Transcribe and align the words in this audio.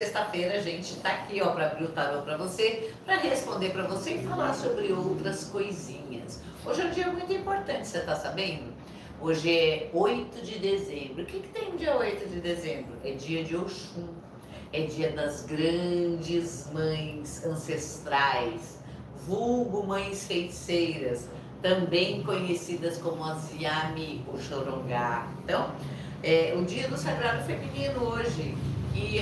Sexta-feira 0.00 0.54
a 0.54 0.62
gente 0.62 0.92
está 0.92 1.08
aqui 1.08 1.42
ó 1.42 1.50
para 1.50 1.72
abrir 1.72 1.86
o 1.86 1.88
tarô 1.88 2.22
para 2.22 2.36
você, 2.36 2.94
para 3.04 3.16
responder 3.16 3.70
para 3.70 3.82
você 3.82 4.12
e 4.12 4.18
falar 4.24 4.54
sobre 4.54 4.92
outras 4.92 5.46
coisinhas. 5.46 6.40
Hoje 6.64 6.82
é 6.82 6.84
um 6.84 6.90
dia 6.92 7.08
muito 7.08 7.32
importante, 7.32 7.88
você 7.88 7.98
está 7.98 8.14
sabendo? 8.14 8.72
Hoje 9.20 9.50
é 9.50 9.90
8 9.92 10.40
de 10.46 10.60
dezembro. 10.60 11.24
O 11.24 11.26
que, 11.26 11.40
que 11.40 11.48
tem 11.48 11.74
dia 11.74 11.96
8 11.96 12.28
de 12.28 12.40
dezembro? 12.40 12.96
É 13.02 13.10
dia 13.10 13.42
de 13.42 13.56
Oxum. 13.56 14.14
É 14.72 14.82
dia 14.82 15.10
das 15.10 15.44
grandes 15.44 16.70
mães 16.72 17.44
ancestrais, 17.44 18.78
vulgo 19.26 19.84
mães 19.84 20.28
feiticeiras, 20.28 21.28
também 21.60 22.22
conhecidas 22.22 22.98
como 22.98 23.24
as 23.24 23.52
Yami 23.52 24.24
Oxorongá. 24.32 25.26
Então, 25.42 25.74
é 26.22 26.54
o 26.56 26.64
dia 26.64 26.86
do 26.86 26.96
sagrado 26.96 27.42
feminino 27.42 28.00
hoje. 28.04 28.56
E 28.94 29.18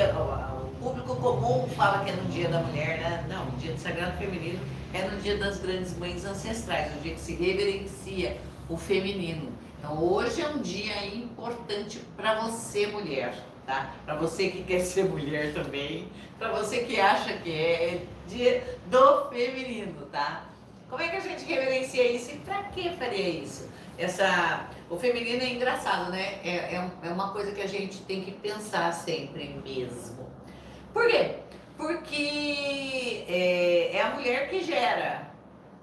público 0.87 1.17
comum 1.17 1.67
fala 1.71 2.05
que 2.05 2.11
é 2.11 2.15
no 2.15 2.29
dia 2.29 2.49
da 2.49 2.61
mulher, 2.61 3.01
né? 3.01 3.27
Não, 3.29 3.49
o 3.49 3.51
dia 3.57 3.73
do 3.73 3.81
sagrado 3.81 4.17
feminino 4.19 4.61
é 4.95 5.03
no 5.03 5.21
dia 5.21 5.37
das 5.37 5.59
grandes 5.59 5.99
mães 5.99 6.25
ancestrais, 6.25 6.95
o 6.97 7.01
dia 7.01 7.15
que 7.15 7.21
se 7.21 7.35
reverencia 7.35 8.37
o 8.69 8.77
feminino. 8.77 9.51
Então 9.79 10.01
hoje 10.01 10.43
é 10.43 10.49
um 10.49 10.61
dia 10.61 11.05
importante 11.07 11.99
para 12.17 12.39
você, 12.39 12.87
mulher, 12.87 13.35
tá? 13.67 13.95
Para 14.05 14.15
você 14.15 14.49
que 14.49 14.63
quer 14.63 14.79
ser 14.81 15.07
mulher 15.07 15.53
também, 15.53 16.09
para 16.39 16.53
você 16.53 16.85
que 16.85 17.01
acha 17.01 17.33
que 17.39 17.51
é, 17.51 18.03
dia 18.29 18.79
do 18.87 19.29
feminino, 19.31 20.07
tá? 20.13 20.45
Como 20.89 21.03
é 21.03 21.09
que 21.09 21.17
a 21.17 21.21
gente 21.21 21.45
reverencia 21.45 22.09
isso 22.13 22.31
e 22.31 22.39
para 22.39 22.63
que 22.65 22.91
faria 22.91 23.29
isso? 23.29 23.69
Essa, 23.99 24.69
o 24.89 24.97
feminino 24.97 25.43
é 25.43 25.53
engraçado, 25.53 26.13
né? 26.13 26.39
É, 26.45 26.77
é, 26.77 26.91
é 27.03 27.09
uma 27.09 27.33
coisa 27.33 27.51
que 27.51 27.61
a 27.61 27.67
gente 27.67 28.03
tem 28.03 28.23
que 28.23 28.31
pensar 28.31 28.93
sempre 28.93 29.49
mesmo. 29.65 30.36
Por 30.97 31.09
quê? 31.09 31.35
Porque 31.77 33.27
é, 33.29 33.97
é 33.97 34.01
a 34.01 34.15
mulher 34.15 34.49
que 34.49 34.65
gera, 34.65 35.31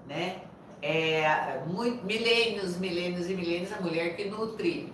né? 0.08 0.38
É, 0.82 1.60
muito, 1.68 2.04
milênios, 2.04 2.76
milênios 2.78 3.30
e 3.30 3.34
milênios, 3.34 3.72
a 3.72 3.80
mulher 3.80 4.16
que 4.16 4.24
nutre, 4.24 4.92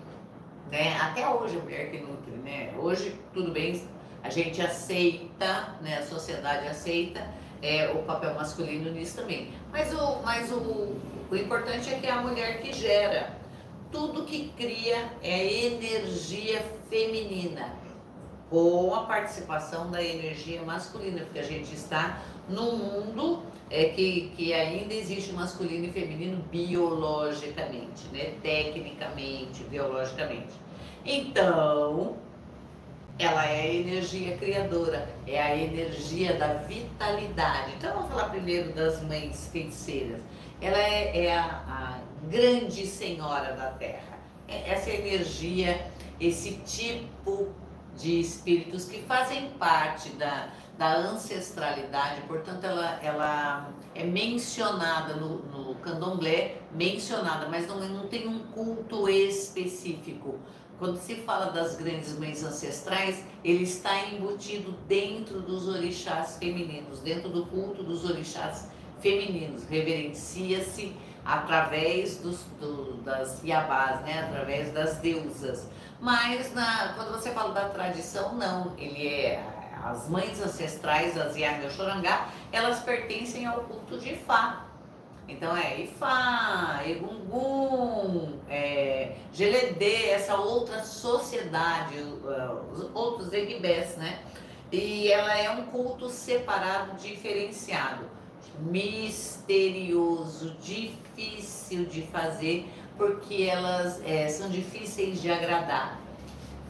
né? 0.70 0.94
Até 1.00 1.26
hoje 1.26 1.56
a 1.56 1.62
mulher 1.62 1.90
que 1.90 2.00
nutre, 2.00 2.32
né? 2.44 2.70
Hoje, 2.76 3.18
tudo 3.32 3.50
bem, 3.50 3.82
a 4.22 4.28
gente 4.28 4.60
aceita, 4.60 5.78
né? 5.80 5.96
A 5.96 6.02
sociedade 6.02 6.68
aceita 6.68 7.26
é, 7.62 7.90
o 7.90 8.02
papel 8.02 8.34
masculino 8.34 8.90
nisso 8.90 9.16
também. 9.16 9.54
Mas, 9.72 9.90
o, 9.94 10.20
mas 10.22 10.52
o, 10.52 10.98
o 11.30 11.34
importante 11.34 11.94
é 11.94 11.98
que 11.98 12.06
é 12.06 12.10
a 12.10 12.20
mulher 12.20 12.60
que 12.60 12.74
gera. 12.74 13.34
Tudo 13.90 14.26
que 14.26 14.52
cria 14.54 15.12
é 15.22 15.64
energia 15.64 16.62
feminina 16.90 17.79
com 18.50 18.92
a 18.92 19.04
participação 19.04 19.90
da 19.90 20.02
energia 20.02 20.60
masculina, 20.62 21.20
porque 21.20 21.38
a 21.38 21.44
gente 21.44 21.72
está 21.72 22.20
num 22.48 22.76
mundo 22.76 23.44
é, 23.70 23.84
que, 23.90 24.32
que 24.36 24.52
ainda 24.52 24.92
existe 24.92 25.32
masculino 25.32 25.86
e 25.86 25.92
feminino 25.92 26.42
biologicamente, 26.50 28.08
né? 28.12 28.34
tecnicamente, 28.42 29.62
biologicamente. 29.64 30.52
Então, 31.04 32.16
ela 33.20 33.46
é 33.46 33.62
a 33.62 33.74
energia 33.74 34.36
criadora, 34.36 35.08
é 35.28 35.40
a 35.40 35.56
energia 35.56 36.36
da 36.36 36.54
vitalidade. 36.54 37.74
Então, 37.78 37.94
vamos 37.94 38.10
falar 38.10 38.30
primeiro 38.30 38.72
das 38.72 39.00
mães 39.04 39.48
feiticeiras. 39.52 40.20
Ela 40.60 40.78
é, 40.78 41.26
é 41.26 41.38
a, 41.38 41.44
a 41.44 41.98
grande 42.28 42.84
senhora 42.84 43.52
da 43.52 43.70
Terra. 43.72 44.18
É 44.48 44.72
essa 44.72 44.90
energia, 44.90 45.86
esse 46.18 46.54
tipo 46.66 47.48
de 48.00 48.20
espíritos 48.20 48.86
que 48.86 49.02
fazem 49.02 49.50
parte 49.58 50.10
da, 50.10 50.48
da 50.78 50.96
ancestralidade, 50.96 52.22
portanto, 52.22 52.64
ela, 52.64 52.98
ela 53.02 53.70
é 53.94 54.04
mencionada 54.04 55.14
no, 55.14 55.38
no 55.38 55.74
candomblé, 55.76 56.62
mencionada, 56.72 57.48
mas 57.48 57.66
não, 57.66 57.78
não 57.88 58.08
tem 58.08 58.26
um 58.26 58.40
culto 58.46 59.08
específico. 59.08 60.38
Quando 60.78 60.96
se 60.96 61.16
fala 61.16 61.50
das 61.50 61.76
grandes 61.76 62.18
mães 62.18 62.42
ancestrais, 62.42 63.22
ele 63.44 63.64
está 63.64 64.06
embutido 64.06 64.72
dentro 64.88 65.42
dos 65.42 65.68
orixás 65.68 66.38
femininos, 66.38 67.00
dentro 67.00 67.28
do 67.28 67.44
culto 67.44 67.82
dos 67.82 68.08
orixás 68.08 68.70
femininos. 68.98 69.64
Reverencia-se 69.64 70.96
através 71.24 72.18
dos, 72.18 72.42
do, 72.60 72.94
das 73.02 73.42
Yabás, 73.44 74.00
né? 74.02 74.26
através 74.28 74.72
das 74.72 74.96
deusas. 74.98 75.68
Mas 76.00 76.54
na, 76.54 76.94
quando 76.94 77.12
você 77.12 77.30
fala 77.30 77.52
da 77.52 77.68
tradição, 77.68 78.34
não. 78.34 78.74
Ele 78.78 79.06
é 79.06 79.44
as 79.82 80.08
mães 80.08 80.40
ancestrais, 80.40 81.16
as 81.16 81.36
Yami 81.36 81.70
Chorangá, 81.70 82.28
elas 82.52 82.80
pertencem 82.80 83.46
ao 83.46 83.62
culto 83.62 83.98
de 83.98 84.12
Ifá. 84.12 84.66
Então 85.28 85.56
é 85.56 85.80
Ifá, 85.82 86.82
Egungun, 86.84 88.40
é, 88.48 89.16
Geledê, 89.32 90.10
essa 90.10 90.34
outra 90.36 90.82
sociedade, 90.82 91.98
uh, 91.98 92.72
os 92.72 92.90
outros 92.94 93.32
Egbés, 93.32 93.96
né? 93.96 94.18
E 94.72 95.10
ela 95.10 95.36
é 95.36 95.50
um 95.50 95.66
culto 95.66 96.08
separado, 96.08 96.96
diferenciado, 96.96 98.06
misterioso, 98.62 100.56
difícil 100.60 101.86
de 101.86 102.02
fazer, 102.02 102.68
porque 102.96 103.44
elas 103.44 104.00
é, 104.04 104.28
são 104.28 104.48
difíceis 104.50 105.20
de 105.20 105.30
agradar. 105.30 105.98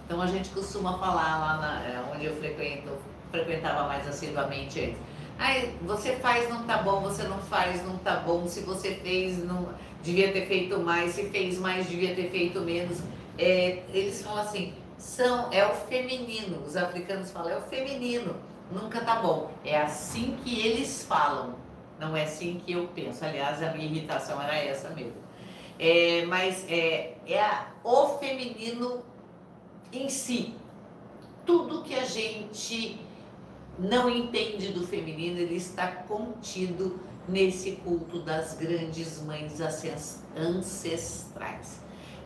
Então 0.06 0.20
a 0.20 0.26
gente 0.26 0.50
costuma 0.50 0.98
falar 0.98 1.38
lá 1.38 1.56
na, 1.58 1.82
é, 1.86 2.04
onde 2.12 2.24
eu 2.26 2.36
frequento, 2.36 2.90
frequentava 3.30 3.86
mais 3.86 4.06
assiduamente 4.08 4.80
antes. 4.80 4.98
Aí 5.38 5.74
você 5.82 6.16
faz, 6.16 6.50
não 6.50 6.64
tá 6.64 6.78
bom, 6.78 7.00
você 7.00 7.22
não 7.22 7.38
faz, 7.38 7.82
não 7.84 7.96
tá 7.98 8.16
bom, 8.16 8.46
se 8.46 8.60
você 8.60 8.96
fez, 8.96 9.42
não 9.42 9.70
devia 10.02 10.32
ter 10.32 10.46
feito 10.46 10.78
mais, 10.78 11.14
se 11.14 11.30
fez 11.30 11.58
mais, 11.58 11.88
devia 11.88 12.14
ter 12.14 12.28
feito 12.30 12.60
menos. 12.60 12.98
É, 13.38 13.82
eles 13.92 14.22
falam 14.22 14.42
assim, 14.42 14.74
são, 14.98 15.50
é 15.50 15.66
o 15.66 15.74
feminino, 15.74 16.62
os 16.66 16.76
africanos 16.76 17.30
falam, 17.30 17.50
é 17.52 17.56
o 17.56 17.62
feminino, 17.62 18.36
nunca 18.70 19.00
tá 19.00 19.16
bom. 19.16 19.50
É 19.64 19.80
assim 19.80 20.36
que 20.44 20.60
eles 20.60 21.04
falam, 21.04 21.54
não 22.00 22.16
é 22.16 22.24
assim 22.24 22.60
que 22.64 22.72
eu 22.72 22.88
penso. 22.88 23.24
Aliás, 23.24 23.62
a 23.62 23.72
minha 23.72 23.84
irritação 23.84 24.40
era 24.42 24.56
essa 24.56 24.88
mesmo. 24.90 25.12
É, 25.78 26.24
mas 26.26 26.64
é, 26.68 27.16
é 27.26 27.40
a, 27.40 27.66
o 27.84 28.18
feminino 28.18 29.04
em 29.92 30.08
si. 30.08 30.54
Tudo 31.44 31.82
que 31.82 31.94
a 31.94 32.04
gente 32.04 32.98
não 33.78 34.08
entende 34.08 34.72
do 34.72 34.86
feminino, 34.86 35.38
ele 35.38 35.56
está 35.56 35.86
contido 35.88 37.00
nesse 37.28 37.72
culto 37.72 38.20
das 38.22 38.54
grandes 38.54 39.22
mães 39.22 39.60
ancestrais. 40.36 41.80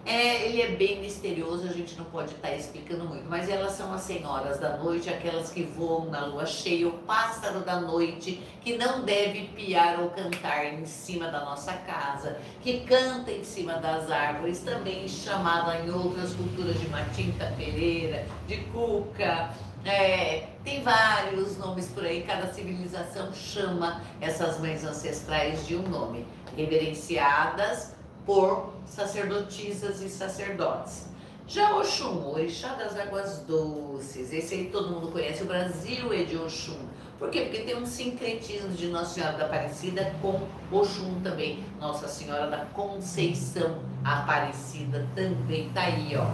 É, 0.07 0.47
ele 0.47 0.61
é 0.61 0.69
bem 0.69 1.01
misterioso, 1.01 1.67
a 1.67 1.73
gente 1.73 1.97
não 1.97 2.05
pode 2.05 2.33
estar 2.33 2.49
tá 2.49 2.55
explicando 2.55 3.07
muito, 3.07 3.25
mas 3.27 3.49
elas 3.49 3.73
são 3.73 3.93
as 3.95 4.03
senhoras 4.03 4.61
da 4.61 4.77
noite, 4.77 5.09
aquelas 5.09 5.51
que 5.51 5.63
voam 5.63 6.11
na 6.11 6.27
lua 6.27 6.45
cheia, 6.45 6.89
o 6.89 6.93
pássaro 6.93 7.61
da 7.61 7.81
noite, 7.81 8.43
que 8.61 8.77
não 8.77 9.03
deve 9.03 9.49
piar 9.57 9.99
ou 10.01 10.11
cantar 10.11 10.75
em 10.75 10.85
cima 10.85 11.29
da 11.29 11.43
nossa 11.43 11.73
casa, 11.73 12.37
que 12.61 12.81
canta 12.81 13.31
em 13.31 13.43
cima 13.45 13.75
das 13.75 14.11
árvores, 14.11 14.61
também 14.61 15.09
chamada 15.09 15.79
em 15.79 15.91
outras 15.91 16.35
culturas 16.35 16.79
de 16.79 16.87
Matinta 16.89 17.55
Pereira, 17.57 18.27
de 18.47 18.59
Cuca, 18.65 19.55
é, 19.87 20.49
tem 20.63 20.83
vários 20.83 21.57
nomes 21.57 21.89
por 21.89 22.05
aí, 22.05 22.23
cada 22.23 22.53
civilização 22.53 23.33
chama 23.33 24.03
essas 24.21 24.59
mães 24.59 24.85
ancestrais 24.85 25.67
de 25.67 25.77
um 25.77 25.83
nome, 25.83 26.27
reverenciadas 26.57 27.94
por 28.25 28.75
sacerdotisas 28.87 30.01
e 30.01 30.09
sacerdotes. 30.09 31.09
Já 31.47 31.77
Oxum, 31.77 32.21
o 32.21 32.35
orixá 32.35 32.75
das 32.75 32.99
águas 32.99 33.41
doces, 33.41 34.33
esse 34.33 34.55
aí 34.55 34.71
todo 34.73 34.91
mundo 34.91 35.13
conhece, 35.13 35.43
o 35.43 35.47
Brasil 35.47 36.13
é 36.13 36.23
de 36.23 36.37
Oxum. 36.39 36.79
Por 37.19 37.31
quê? 37.31 37.43
Porque 37.43 37.61
tem 37.61 37.77
um 37.77 37.87
sincretismo 37.87 38.71
de 38.71 38.89
Nossa 38.89 39.15
Senhora 39.15 39.37
da 39.37 39.45
Aparecida 39.45 40.15
com 40.21 40.41
Oxum 40.73 41.21
também. 41.23 41.63
Nossa 41.79 42.09
Senhora 42.09 42.49
da 42.49 42.65
Conceição 42.67 43.79
Aparecida 44.03 45.07
também 45.15 45.69
tá 45.71 45.83
aí, 45.83 46.17
ó, 46.17 46.25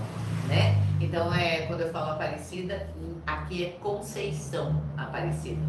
né? 0.48 0.76
Então, 1.00 1.32
é, 1.34 1.66
quando 1.66 1.80
eu 1.80 1.90
falo 1.90 2.12
Aparecida, 2.12 2.88
aqui 3.26 3.64
é 3.64 3.68
Conceição 3.80 4.82
Aparecida. 4.96 5.62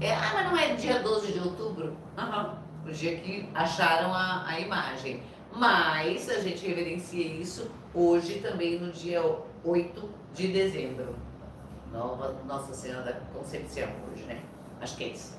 É, 0.00 0.12
ah, 0.14 0.32
mas 0.34 0.46
não 0.46 0.58
é 0.58 0.74
dia 0.74 1.00
12 1.00 1.32
de 1.32 1.38
outubro? 1.38 1.96
Uhum, 2.18 2.54
o 2.86 2.92
dia 2.92 3.16
que 3.18 3.48
acharam 3.54 4.12
a, 4.12 4.44
a 4.46 4.60
imagem. 4.60 5.22
Mas 5.56 6.28
a 6.28 6.38
gente 6.40 6.66
reverencia 6.66 7.26
isso 7.26 7.70
hoje 7.94 8.40
também 8.40 8.78
no 8.78 8.92
dia 8.92 9.24
8 9.64 10.10
de 10.34 10.48
dezembro. 10.48 11.16
Nova 11.90 12.36
Nossa 12.46 12.74
Senhora 12.74 13.02
da 13.02 13.12
Concepção 13.32 13.88
hoje, 14.12 14.24
né? 14.24 14.42
Acho 14.82 14.96
que 14.98 15.04
é 15.04 15.08
isso. 15.08 15.34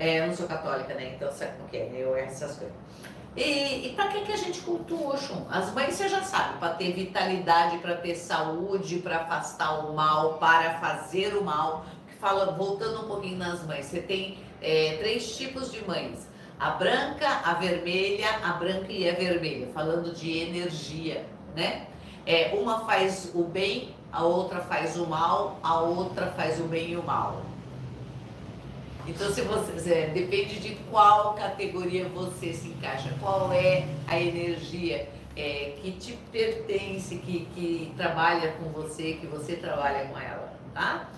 É, 0.00 0.18
eu 0.18 0.26
não 0.26 0.34
sou 0.34 0.48
católica, 0.48 0.94
né? 0.94 1.14
Então 1.14 1.30
sabe 1.30 1.62
o 1.62 1.68
que 1.68 1.76
é? 1.76 1.92
Eu 1.94 2.16
essas 2.16 2.58
coisas. 2.58 2.74
E, 3.36 3.86
e 3.86 3.92
para 3.94 4.08
que, 4.08 4.22
que 4.22 4.32
a 4.32 4.36
gente 4.36 4.62
cultua 4.62 5.14
Oxum? 5.14 5.46
As 5.48 5.72
mães 5.72 5.94
você 5.94 6.08
já 6.08 6.22
sabe, 6.22 6.58
para 6.58 6.74
ter 6.74 6.92
vitalidade, 6.92 7.78
para 7.78 7.94
ter 7.94 8.16
saúde, 8.16 8.98
para 8.98 9.18
afastar 9.18 9.86
o 9.86 9.94
mal, 9.94 10.38
para 10.38 10.80
fazer 10.80 11.36
o 11.36 11.44
mal. 11.44 11.86
fala, 12.20 12.52
voltando 12.52 13.04
um 13.04 13.06
pouquinho 13.06 13.38
nas 13.38 13.64
mães, 13.64 13.86
você 13.86 14.00
tem 14.00 14.38
é, 14.60 14.96
três 14.98 15.36
tipos 15.36 15.70
de 15.70 15.86
mães. 15.86 16.31
A 16.62 16.70
branca, 16.70 17.28
a 17.44 17.54
vermelha, 17.54 18.38
a 18.40 18.52
branca 18.52 18.92
e 18.92 19.10
a 19.10 19.14
vermelha, 19.14 19.66
falando 19.74 20.14
de 20.14 20.38
energia, 20.38 21.26
né? 21.56 21.88
É, 22.24 22.54
uma 22.54 22.84
faz 22.86 23.32
o 23.34 23.42
bem, 23.42 23.96
a 24.12 24.22
outra 24.22 24.60
faz 24.60 24.96
o 24.96 25.04
mal, 25.04 25.58
a 25.60 25.80
outra 25.80 26.28
faz 26.36 26.60
o 26.60 26.68
bem 26.68 26.90
e 26.92 26.96
o 26.96 27.02
mal. 27.02 27.42
Então, 29.08 29.28
se 29.32 29.40
você 29.40 29.92
é, 29.92 30.06
depende 30.14 30.60
de 30.60 30.76
qual 30.88 31.34
categoria 31.34 32.08
você 32.08 32.52
se 32.52 32.68
encaixa, 32.68 33.12
qual 33.20 33.52
é 33.52 33.88
a 34.06 34.20
energia 34.20 35.08
é, 35.36 35.74
que 35.82 35.90
te 35.90 36.12
pertence, 36.30 37.16
que, 37.16 37.44
que 37.56 37.92
trabalha 37.96 38.52
com 38.52 38.68
você, 38.70 39.14
que 39.14 39.26
você 39.26 39.56
trabalha 39.56 40.06
com 40.06 40.16
ela, 40.16 40.56
tá? 40.72 41.08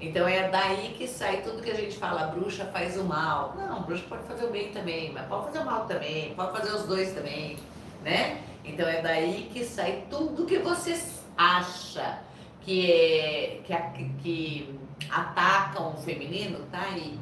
Então 0.00 0.28
é 0.28 0.48
daí 0.50 0.94
que 0.96 1.06
sai 1.08 1.42
tudo 1.42 1.62
que 1.62 1.70
a 1.70 1.74
gente 1.74 1.96
fala, 1.96 2.26
bruxa 2.26 2.66
faz 2.66 2.98
o 2.98 3.04
mal. 3.04 3.54
Não, 3.56 3.82
bruxa 3.82 4.04
pode 4.08 4.24
fazer 4.24 4.44
o 4.46 4.50
bem 4.50 4.70
também, 4.70 5.12
mas 5.12 5.26
pode 5.26 5.46
fazer 5.46 5.58
o 5.60 5.64
mal 5.64 5.86
também, 5.86 6.34
pode 6.34 6.52
fazer 6.52 6.74
os 6.74 6.84
dois 6.84 7.12
também, 7.12 7.56
né? 8.04 8.42
Então 8.64 8.86
é 8.86 9.00
daí 9.00 9.48
que 9.52 9.64
sai 9.64 10.04
tudo 10.10 10.44
que 10.44 10.58
você 10.58 11.00
acha 11.36 12.20
que, 12.60 12.90
é, 12.90 13.60
que, 13.64 14.04
que 14.22 14.80
atacam 15.08 15.94
o 15.94 15.96
feminino, 15.96 16.58
tá? 16.70 16.88
E 16.90 17.18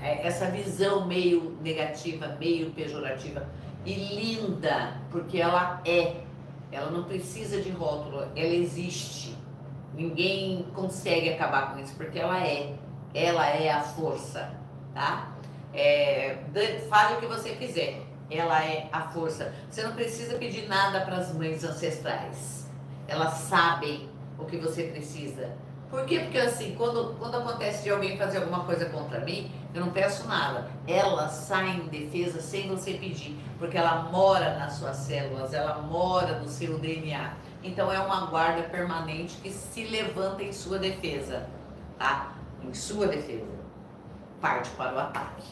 é, 0.00 0.26
essa 0.26 0.46
visão 0.46 1.06
meio 1.06 1.56
negativa, 1.62 2.36
meio 2.40 2.70
pejorativa 2.70 3.46
e 3.84 3.94
linda, 3.94 5.00
porque 5.10 5.38
ela 5.38 5.80
é. 5.84 6.16
Ela 6.72 6.90
não 6.90 7.02
precisa 7.04 7.60
de 7.60 7.70
rótulo, 7.70 8.28
ela 8.36 8.54
existe. 8.54 9.36
Ninguém 10.00 10.64
consegue 10.74 11.28
acabar 11.28 11.74
com 11.74 11.78
isso, 11.78 11.94
porque 11.94 12.18
ela 12.18 12.42
é. 12.42 12.74
Ela 13.12 13.46
é 13.48 13.70
a 13.70 13.82
força, 13.82 14.50
tá? 14.94 15.30
É, 15.74 16.38
fale 16.88 17.16
o 17.16 17.20
que 17.20 17.26
você 17.26 17.50
quiser. 17.50 18.00
Ela 18.30 18.64
é 18.64 18.88
a 18.90 19.02
força. 19.02 19.52
Você 19.68 19.82
não 19.82 19.92
precisa 19.92 20.38
pedir 20.38 20.66
nada 20.68 21.02
para 21.02 21.16
as 21.16 21.34
mães 21.34 21.62
ancestrais. 21.64 22.66
Elas 23.06 23.34
sabem 23.34 24.08
o 24.38 24.46
que 24.46 24.56
você 24.56 24.84
precisa. 24.84 25.50
Por 25.90 26.06
quê? 26.06 26.20
Porque 26.20 26.38
assim, 26.38 26.74
quando, 26.76 27.16
quando 27.18 27.36
acontece 27.36 27.82
de 27.82 27.90
alguém 27.90 28.16
fazer 28.16 28.38
alguma 28.38 28.64
coisa 28.64 28.86
contra 28.86 29.20
mim, 29.20 29.52
eu 29.74 29.82
não 29.82 29.90
peço 29.90 30.26
nada. 30.26 30.70
Ela 30.86 31.28
sai 31.28 31.76
em 31.76 31.88
defesa 31.88 32.40
sem 32.40 32.68
você 32.68 32.94
pedir, 32.94 33.36
porque 33.58 33.76
ela 33.76 34.04
mora 34.04 34.56
nas 34.56 34.74
suas 34.74 34.96
células, 34.96 35.52
ela 35.52 35.82
mora 35.82 36.38
no 36.38 36.48
seu 36.48 36.78
DNA. 36.78 37.34
Então 37.62 37.92
é 37.92 38.00
uma 38.00 38.26
guarda 38.26 38.62
permanente 38.62 39.36
que 39.36 39.50
se 39.50 39.84
levanta 39.84 40.42
em 40.42 40.52
sua 40.52 40.78
defesa, 40.78 41.48
tá? 41.98 42.32
Em 42.62 42.72
sua 42.72 43.06
defesa. 43.06 43.60
Parte 44.40 44.70
para 44.70 44.94
o 44.94 44.98
ataque. 44.98 45.46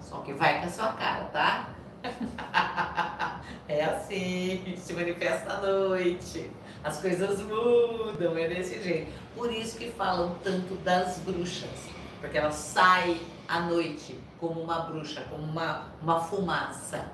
Só 0.00 0.18
que 0.18 0.34
vai 0.34 0.60
com 0.60 0.66
a 0.66 0.70
sua 0.70 0.92
cara, 0.92 1.24
tá? 1.26 1.68
é 3.66 3.84
assim, 3.84 4.76
se 4.76 4.92
manifesta 4.92 5.54
à 5.54 5.60
noite. 5.60 6.50
As 6.82 7.00
coisas 7.00 7.40
mudam, 7.40 8.36
é 8.36 8.48
desse 8.48 8.82
jeito. 8.82 9.12
Por 9.34 9.50
isso 9.50 9.78
que 9.78 9.90
falam 9.92 10.36
tanto 10.44 10.74
das 10.76 11.18
bruxas, 11.20 11.88
porque 12.20 12.36
elas 12.36 12.54
saem 12.54 13.22
à 13.48 13.60
noite 13.60 14.20
como 14.38 14.60
uma 14.60 14.80
bruxa, 14.80 15.22
como 15.30 15.42
uma, 15.42 15.86
uma 16.02 16.20
fumaça. 16.20 17.10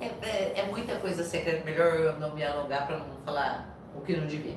É, 0.00 0.06
é, 0.06 0.60
é 0.60 0.66
muita 0.70 0.96
coisa 0.96 1.22
secreta, 1.24 1.64
melhor 1.64 1.94
eu 1.94 2.18
não 2.18 2.34
me 2.34 2.44
alongar 2.44 2.86
para 2.86 2.98
não 2.98 3.06
falar 3.24 3.76
o 3.94 4.00
que 4.00 4.16
não 4.16 4.26
devia. 4.26 4.56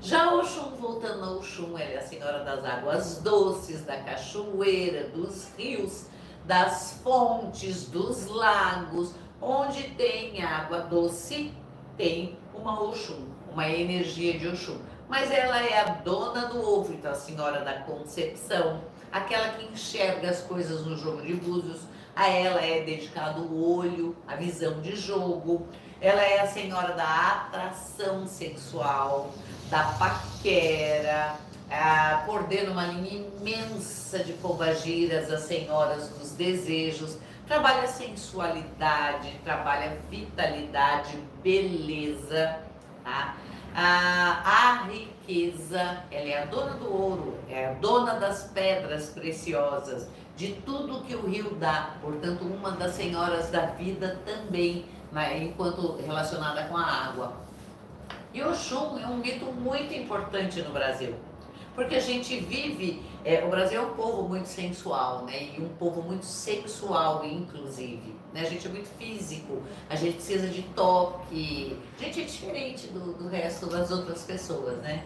Já 0.00 0.34
Oxum, 0.34 0.76
voltando 0.76 1.24
ao 1.24 1.36
Oxum, 1.36 1.76
ela 1.76 1.90
é 1.90 1.98
a 1.98 2.02
senhora 2.02 2.42
das 2.42 2.64
águas 2.64 3.20
doces, 3.22 3.84
da 3.84 3.98
cachoeira, 3.98 5.08
dos 5.08 5.52
rios, 5.58 6.06
das 6.46 7.00
fontes, 7.02 7.86
dos 7.86 8.26
lagos. 8.26 9.14
Onde 9.42 9.82
tem 9.94 10.42
água 10.42 10.80
doce, 10.80 11.52
tem 11.96 12.38
uma 12.54 12.82
Oxum 12.82 13.30
uma 13.52 13.68
energia 13.68 14.38
de 14.38 14.48
Oxum. 14.48 14.78
Mas 15.08 15.30
ela 15.30 15.60
é 15.62 15.80
a 15.80 15.84
dona 15.94 16.46
do 16.46 16.60
ovo, 16.60 16.92
então 16.92 17.10
a 17.10 17.14
senhora 17.14 17.64
da 17.64 17.80
concepção, 17.80 18.80
aquela 19.10 19.50
que 19.50 19.66
enxerga 19.66 20.30
as 20.30 20.40
coisas 20.42 20.86
no 20.86 20.96
jogo 20.96 21.22
de 21.22 21.34
búzios. 21.34 21.80
A 22.14 22.28
ela 22.28 22.60
é 22.60 22.82
dedicado 22.82 23.42
o 23.42 23.78
olho, 23.78 24.16
a 24.26 24.36
visão 24.36 24.80
de 24.80 24.96
jogo. 24.96 25.66
Ela 26.00 26.22
é 26.22 26.40
a 26.40 26.46
senhora 26.46 26.94
da 26.94 27.04
atração 27.04 28.26
sexual, 28.26 29.32
da 29.70 29.84
paquera, 29.98 31.36
a, 31.70 32.22
coordena 32.26 32.70
uma 32.70 32.86
linha 32.86 33.26
imensa 33.38 34.20
de 34.20 34.32
pombagiras, 34.34 35.30
as 35.30 35.42
senhoras 35.42 36.08
dos 36.10 36.32
desejos. 36.32 37.18
Trabalha 37.46 37.86
sensualidade, 37.86 39.40
trabalha 39.44 39.98
vitalidade, 40.08 41.18
beleza 41.42 42.70
Tá? 43.04 43.34
A 43.74 44.88
riqueza, 44.90 46.04
ela 46.10 46.28
é 46.28 46.42
a 46.42 46.44
dona 46.46 46.72
do 46.72 46.92
ouro, 46.92 47.38
é 47.48 47.66
a 47.66 47.72
dona 47.74 48.14
das 48.14 48.44
pedras 48.44 49.10
preciosas, 49.10 50.08
de 50.40 50.54
tudo 50.64 51.02
que 51.02 51.14
o 51.14 51.26
rio 51.26 51.54
dá. 51.56 51.96
Portanto, 52.00 52.44
uma 52.44 52.70
das 52.70 52.94
senhoras 52.94 53.50
da 53.50 53.66
vida 53.66 54.18
também, 54.24 54.86
né, 55.12 55.44
enquanto 55.44 55.96
relacionada 55.96 56.64
com 56.64 56.78
a 56.78 56.82
água. 56.82 57.34
E 58.32 58.42
Oxum 58.42 58.98
é 58.98 59.06
um 59.06 59.18
mito 59.18 59.44
muito 59.52 59.92
importante 59.92 60.62
no 60.62 60.70
Brasil, 60.70 61.14
porque 61.74 61.96
a 61.96 62.00
gente 62.00 62.40
vive, 62.40 63.02
é, 63.22 63.44
o 63.44 63.50
Brasil 63.50 63.82
é 63.82 63.84
um 63.84 63.94
povo 63.94 64.26
muito 64.28 64.46
sensual, 64.46 65.26
né? 65.26 65.50
E 65.56 65.60
um 65.60 65.68
povo 65.70 66.00
muito 66.00 66.24
sexual, 66.24 67.22
inclusive. 67.24 68.14
Né? 68.32 68.40
A 68.40 68.44
gente 68.44 68.66
é 68.66 68.70
muito 68.70 68.88
físico, 68.96 69.62
a 69.90 69.96
gente 69.96 70.14
precisa 70.14 70.46
de 70.46 70.62
toque. 70.62 71.76
A 71.98 72.04
gente 72.04 72.20
é 72.20 72.24
diferente 72.24 72.86
do, 72.86 73.12
do 73.14 73.28
resto 73.28 73.66
das 73.66 73.90
outras 73.90 74.22
pessoas, 74.22 74.78
né? 74.78 75.04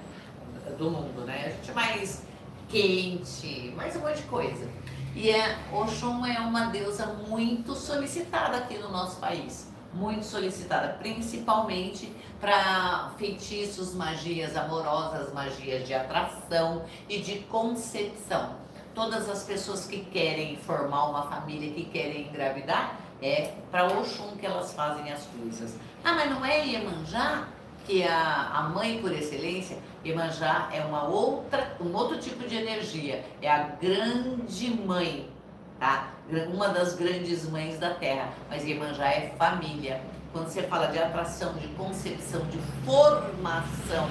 Do 0.78 0.90
mundo, 0.90 1.22
né? 1.22 1.46
A 1.46 1.50
gente 1.50 1.70
é 1.70 1.74
mais 1.74 2.22
quente, 2.68 3.72
mais 3.74 3.96
um 3.96 4.00
monte 4.00 4.16
de 4.18 4.22
coisa. 4.24 4.68
E 5.14 5.30
é, 5.30 5.56
Oxum 5.72 6.26
é 6.26 6.40
uma 6.40 6.66
deusa 6.66 7.06
muito 7.28 7.74
solicitada 7.76 8.56
aqui 8.56 8.76
no 8.78 8.90
nosso 8.90 9.20
país. 9.20 9.72
Muito 9.92 10.24
solicitada, 10.24 10.94
principalmente 10.94 12.12
para 12.40 13.12
feitiços, 13.16 13.94
magias 13.94 14.56
amorosas, 14.56 15.32
magias 15.32 15.86
de 15.86 15.94
atração 15.94 16.84
e 17.08 17.20
de 17.20 17.38
concepção. 17.42 18.56
Todas 18.92 19.28
as 19.28 19.44
pessoas 19.44 19.86
que 19.86 20.00
querem 20.00 20.56
formar 20.56 21.10
uma 21.10 21.22
família, 21.22 21.72
que 21.72 21.84
querem 21.84 22.28
engravidar, 22.28 22.98
é 23.22 23.54
para 23.70 23.86
Oxum 23.86 24.36
que 24.36 24.44
elas 24.44 24.74
fazem 24.74 25.12
as 25.12 25.24
coisas. 25.26 25.76
Ah, 26.02 26.12
mas 26.12 26.28
não 26.28 26.44
é 26.44 26.66
Iemanjá 26.66 27.46
que 27.84 28.02
a, 28.02 28.50
a 28.54 28.62
mãe 28.62 28.98
por 29.00 29.12
excelência? 29.12 29.76
Iemanjá 30.04 30.68
é 30.72 30.80
uma 30.84 31.04
outra, 31.04 31.76
um 31.80 31.94
outro 31.94 32.18
tipo 32.18 32.46
de 32.48 32.56
energia. 32.56 33.24
É 33.40 33.50
a 33.50 33.62
grande 33.80 34.70
mãe, 34.70 35.30
tá? 35.78 36.14
Uma 36.52 36.68
das 36.68 36.94
grandes 36.94 37.48
mães 37.48 37.78
da 37.78 37.90
Terra. 37.94 38.30
Mas 38.48 38.64
Iemanjá 38.64 39.06
é 39.06 39.34
família. 39.38 40.00
Quando 40.32 40.48
você 40.48 40.62
fala 40.64 40.86
de 40.86 40.98
atração, 40.98 41.54
de 41.54 41.68
concepção, 41.68 42.44
de 42.46 42.58
formação 42.84 44.08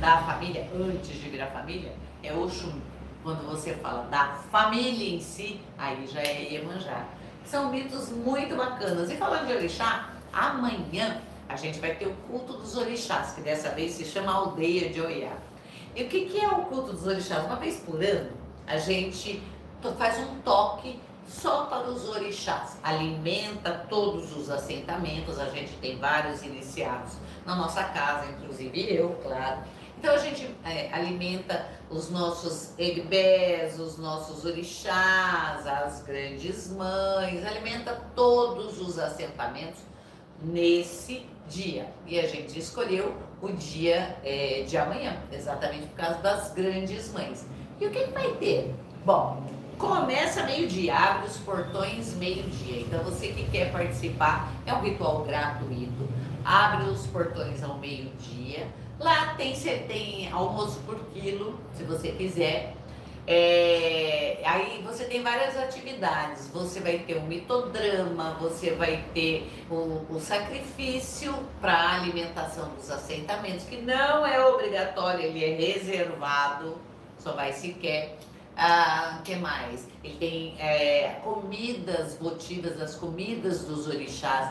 da 0.00 0.18
família, 0.18 0.68
antes 0.74 1.20
de 1.20 1.28
virar 1.28 1.48
família, 1.48 1.92
é 2.22 2.32
Oxum. 2.32 2.80
Quando 3.22 3.46
você 3.46 3.74
fala 3.74 4.04
da 4.04 4.36
família 4.50 5.14
em 5.14 5.20
si, 5.20 5.60
aí 5.76 6.06
já 6.06 6.20
é 6.20 6.54
Iemanjá. 6.54 7.04
São 7.44 7.70
mitos 7.70 8.10
muito 8.10 8.56
bacanas. 8.56 9.10
E 9.10 9.16
falando 9.16 9.46
de 9.48 9.52
orixá, 9.52 10.10
amanhã 10.32 11.20
a 11.50 11.56
gente 11.56 11.80
vai 11.80 11.94
ter 11.96 12.06
o 12.06 12.14
culto 12.28 12.52
dos 12.52 12.76
orixás, 12.76 13.32
que 13.32 13.40
dessa 13.40 13.70
vez 13.70 13.92
se 13.92 14.04
chama 14.04 14.32
Aldeia 14.32 14.88
de 14.88 15.00
Oiá. 15.00 15.36
E 15.96 16.04
o 16.04 16.08
que, 16.08 16.26
que 16.26 16.38
é 16.38 16.48
o 16.48 16.62
culto 16.66 16.92
dos 16.92 17.06
orixás? 17.06 17.44
Uma 17.44 17.56
vez 17.56 17.80
por 17.80 18.02
ano, 18.02 18.30
a 18.66 18.78
gente 18.78 19.42
faz 19.98 20.18
um 20.18 20.40
toque 20.42 21.00
só 21.26 21.64
para 21.64 21.88
os 21.88 22.08
orixás. 22.08 22.78
Alimenta 22.84 23.84
todos 23.88 24.36
os 24.36 24.48
assentamentos, 24.48 25.40
a 25.40 25.48
gente 25.50 25.72
tem 25.78 25.98
vários 25.98 26.42
iniciados 26.44 27.14
na 27.44 27.56
nossa 27.56 27.82
casa, 27.82 28.30
inclusive 28.30 28.94
eu, 28.94 29.18
claro. 29.22 29.62
Então 29.98 30.14
a 30.14 30.18
gente 30.18 30.48
é, 30.64 30.88
alimenta 30.92 31.66
os 31.90 32.10
nossos 32.10 32.78
egbés, 32.78 33.78
os 33.80 33.98
nossos 33.98 34.44
orixás, 34.44 35.66
as 35.66 36.02
grandes 36.02 36.70
mães, 36.70 37.44
alimenta 37.44 38.00
todos 38.14 38.80
os 38.80 38.98
assentamentos 38.98 39.80
nesse 40.42 41.26
dia. 41.50 41.86
E 42.06 42.18
a 42.18 42.26
gente 42.26 42.58
escolheu 42.58 43.14
o 43.42 43.48
dia 43.48 44.16
é, 44.24 44.64
de 44.66 44.76
amanhã, 44.78 45.16
exatamente 45.32 45.86
por 45.88 45.96
causa 45.96 46.18
das 46.20 46.52
grandes 46.52 47.12
mães. 47.12 47.44
E 47.80 47.86
o 47.86 47.90
que, 47.90 48.04
que 48.04 48.12
vai 48.12 48.30
ter? 48.36 48.74
Bom, 49.04 49.42
começa 49.76 50.44
meio-dia, 50.44 50.94
abre 50.94 51.28
os 51.28 51.36
portões 51.38 52.14
meio-dia. 52.14 52.80
Então 52.82 53.02
você 53.02 53.28
que 53.28 53.44
quer 53.50 53.72
participar, 53.72 54.52
é 54.64 54.72
um 54.72 54.80
ritual 54.80 55.24
gratuito. 55.24 56.08
Abre 56.44 56.88
os 56.88 57.06
portões 57.06 57.62
ao 57.62 57.76
meio-dia 57.78 58.66
Lá 59.00 59.32
tem, 59.34 59.54
tem 59.88 60.30
almoço 60.30 60.78
por 60.80 60.96
quilo, 61.06 61.58
se 61.74 61.84
você 61.84 62.10
quiser. 62.12 62.74
É, 63.32 64.42
aí 64.44 64.82
você 64.84 65.04
tem 65.04 65.22
várias 65.22 65.56
atividades. 65.56 66.48
Você 66.48 66.80
vai 66.80 66.98
ter 66.98 67.14
o 67.14 67.22
mitodrama, 67.22 68.36
você 68.40 68.72
vai 68.72 69.04
ter 69.14 69.48
o, 69.70 70.04
o 70.10 70.18
sacrifício 70.20 71.32
para 71.60 71.94
alimentação 71.94 72.70
dos 72.70 72.90
assentamentos, 72.90 73.66
que 73.66 73.76
não 73.76 74.26
é 74.26 74.44
obrigatório, 74.44 75.22
ele 75.22 75.44
é 75.44 75.54
reservado, 75.54 76.76
só 77.20 77.30
vai 77.34 77.52
se 77.52 77.72
quer. 77.74 78.18
Ah, 78.56 79.20
que 79.24 79.36
mais? 79.36 79.86
Ele 80.02 80.16
tem 80.16 80.56
é, 80.58 81.20
comidas 81.22 82.18
votivas, 82.18 82.82
as 82.82 82.96
comidas 82.96 83.64
dos 83.64 83.86
orixás. 83.86 84.50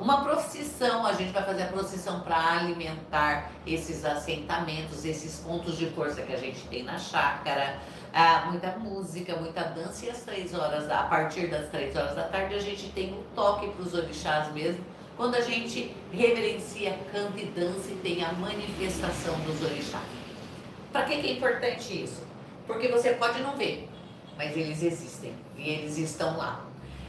Uma 0.00 0.22
procissão, 0.22 1.04
a 1.04 1.12
gente 1.14 1.32
vai 1.32 1.42
fazer 1.44 1.64
a 1.64 1.66
procissão 1.66 2.20
para 2.20 2.36
alimentar 2.60 3.50
esses 3.66 4.04
assentamentos, 4.04 5.04
esses 5.04 5.40
pontos 5.40 5.76
de 5.76 5.86
força 5.86 6.22
que 6.22 6.32
a 6.32 6.36
gente 6.36 6.60
tem 6.68 6.84
na 6.84 6.98
chácara. 6.98 7.80
Ah, 8.14 8.44
muita 8.50 8.76
música, 8.76 9.36
muita 9.36 9.62
dança 9.62 10.04
e 10.04 10.10
às 10.10 10.20
três 10.20 10.52
horas, 10.52 10.90
a 10.90 11.04
partir 11.04 11.46
das 11.46 11.70
três 11.70 11.96
horas 11.96 12.14
da 12.14 12.24
tarde, 12.24 12.54
a 12.54 12.60
gente 12.60 12.90
tem 12.90 13.14
um 13.14 13.22
toque 13.34 13.68
para 13.70 13.82
os 13.82 13.94
orixás 13.94 14.52
mesmo, 14.52 14.84
quando 15.16 15.34
a 15.36 15.40
gente 15.40 15.96
reverencia, 16.12 16.98
canta 17.10 17.40
e 17.40 17.46
dança 17.46 17.90
e 17.90 17.96
tem 18.02 18.22
a 18.22 18.30
manifestação 18.32 19.34
dos 19.40 19.62
orixás. 19.62 20.02
Para 20.92 21.06
que, 21.06 21.22
que 21.22 21.26
é 21.26 21.32
importante 21.32 22.04
isso? 22.04 22.22
Porque 22.66 22.88
você 22.88 23.12
pode 23.14 23.40
não 23.40 23.56
ver, 23.56 23.88
mas 24.36 24.54
eles 24.54 24.82
existem 24.82 25.32
e 25.56 25.70
eles 25.70 25.96
estão 25.96 26.36
lá. 26.36 26.66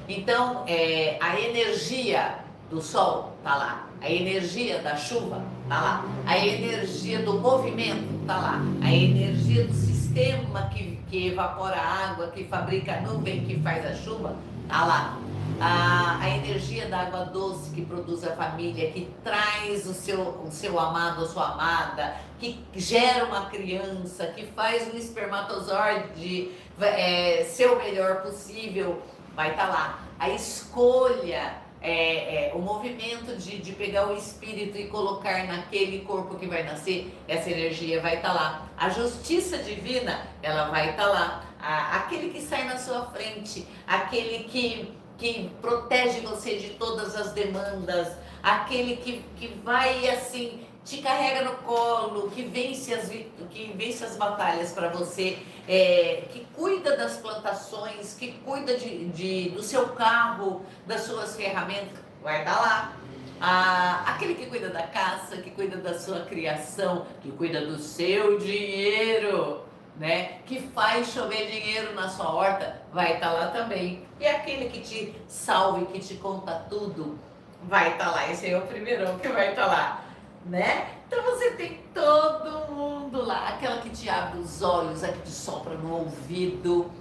Então, 0.08 0.64
é, 0.68 1.18
a 1.20 1.38
energia 1.38 2.40
do 2.70 2.82
sol 2.82 3.36
está 3.40 3.56
lá, 3.56 3.90
a 4.02 4.10
energia 4.10 4.80
da 4.80 4.96
chuva 4.96 5.44
está 5.64 5.82
lá, 5.82 6.06
a 6.26 6.38
energia 6.38 7.20
do 7.20 7.40
movimento 7.40 8.22
está 8.22 8.38
lá, 8.38 8.62
a 8.82 8.92
energia 8.92 9.66
do 9.66 9.74
sistema 10.13 10.70
que, 10.70 11.00
que 11.10 11.27
evapora 11.29 11.75
a 11.75 12.12
água, 12.12 12.27
que 12.27 12.43
fabrica 12.46 12.93
a 12.93 13.01
nuvem, 13.01 13.43
que 13.46 13.60
faz 13.60 13.84
a 13.86 13.96
chuva, 13.96 14.36
está 14.63 14.86
lá. 14.86 15.20
A, 15.60 16.20
a, 16.20 16.29
energia 16.29 16.88
da 16.88 17.01
água 17.01 17.25
doce 17.25 17.72
que 17.72 17.86
produz 17.86 18.24
a 18.24 18.36
família, 18.36 18.91
que 18.91 19.10
traz 19.24 19.88
o 19.88 19.93
seu, 19.93 20.20
o 20.46 20.51
seu 20.51 20.79
amado, 20.79 21.24
a 21.24 21.27
sua 21.27 21.51
amada, 21.51 22.15
que 22.39 22.63
gera 22.75 23.25
uma 23.25 23.46
criança, 23.46 24.27
que 24.27 24.46
faz 24.48 24.91
o 24.93 24.98
espermatozoide 24.98 26.51
é, 26.82 27.46
ser 27.46 27.67
o 27.67 27.77
melhor 27.77 28.22
possível, 28.24 29.01
vai 29.36 29.51
estar 29.51 29.67
tá 29.67 29.74
lá. 29.74 30.00
A 30.20 30.29
escolha 30.29 31.62
é, 31.84 32.48
é, 32.48 32.52
o 32.56 32.60
movimento 32.60 33.36
de, 33.36 33.58
de 33.58 33.74
pegar 33.74 34.08
o 34.08 34.16
espírito 34.16 34.78
e 34.78 34.88
colocar 34.88 35.46
naquele 35.46 36.00
corpo 36.06 36.36
que 36.36 36.48
vai 36.48 36.63
nascer, 36.63 37.13
essa 37.28 37.52
energia 37.52 38.00
vai 38.00 38.16
estar 38.16 38.30
tá 38.30 38.34
lá. 38.34 38.68
A 38.78 38.88
justiça 38.88 39.58
divina, 39.58 40.25
ela 40.42 40.70
vai 40.70 40.92
estar 40.92 41.04
tá 41.04 41.10
lá. 41.10 41.44
A, 41.60 41.98
aquele 41.98 42.30
que 42.30 42.42
sai 42.42 42.63
na 42.63 42.78
sua 42.78 43.06
frente, 43.08 43.68
aquele 43.86 44.46
que, 44.46 44.94
que 45.18 45.52
protege 45.62 46.22
você 46.22 46.58
de 46.58 46.70
todas 46.70 47.18
as 47.18 47.34
demandas, 47.34 48.16
aquele 48.42 48.96
que, 48.96 49.22
que 49.36 49.48
vai 49.62 50.08
assim 50.10 50.62
te 50.86 51.02
carrega 51.02 51.44
no 51.44 51.56
colo, 51.58 52.30
que 52.32 52.44
vence 52.44 52.94
as, 52.94 53.08
que 53.08 53.74
vence 53.75 54.04
as 54.04 54.18
batalhas 54.18 54.72
para 54.74 54.90
você, 54.90 55.40
é, 55.68 56.25
que 56.30 56.46
cuida 56.54 56.98
das 56.98 57.18
plantações, 57.18 58.16
que 58.16 58.34
cuida 58.40 58.78
de, 58.78 59.06
de, 59.10 59.50
do 59.52 59.63
seu 59.63 59.90
carro, 59.90 60.66
das 60.86 61.02
suas 61.02 61.36
ferramentas, 61.36 62.00
guarda 62.22 62.52
lá. 62.52 62.94
Ah, 63.40 64.04
aquele 64.08 64.36
que 64.36 64.46
cuida 64.46 64.70
da 64.70 64.84
caça, 64.84 65.38
que 65.38 65.52
cuida 65.52 65.78
da 65.78 65.98
sua 65.98 66.22
criação, 66.22 67.06
que 67.22 67.32
cuida 67.32 67.66
do 67.66 67.78
seu 67.78 68.38
dinheiro, 68.40 69.63
né? 69.98 70.40
Que 70.46 70.62
faz 70.70 71.08
chover 71.08 71.50
dinheiro 71.50 71.94
na 71.94 72.08
sua 72.08 72.34
horta, 72.34 72.82
vai 72.94 73.16
estar 73.16 73.32
tá 73.32 73.34
lá 73.34 73.48
também. 73.48 74.06
E 74.20 74.25
aquele 74.25 74.70
que 74.70 74.80
te 74.80 75.16
salve, 75.28 75.86
que 75.88 76.00
te 76.00 76.16
conta 76.16 76.54
tudo, 76.70 77.20
vai 77.63 77.92
estar 77.92 78.06
tá 78.06 78.12
lá. 78.12 78.32
Esse 78.32 78.50
é 78.50 78.58
o 78.58 78.62
primeiro 78.62 79.20
que 79.20 79.28
vai 79.28 79.50
estar 79.50 79.66
tá 79.66 79.68
lá 79.68 80.04
né? 80.46 80.88
Então 81.08 81.24
você 81.24 81.52
tem 81.52 81.80
todo 81.94 82.72
mundo 82.72 83.24
lá, 83.24 83.50
aquela 83.50 83.82
que 83.82 83.90
te 83.90 84.10
abre 84.10 84.40
os 84.40 84.62
olhos, 84.62 85.04
a 85.04 85.10
que 85.10 85.22
te 85.22 85.32
sopra 85.32 85.76
no 85.76 85.94
ouvido, 85.94 86.92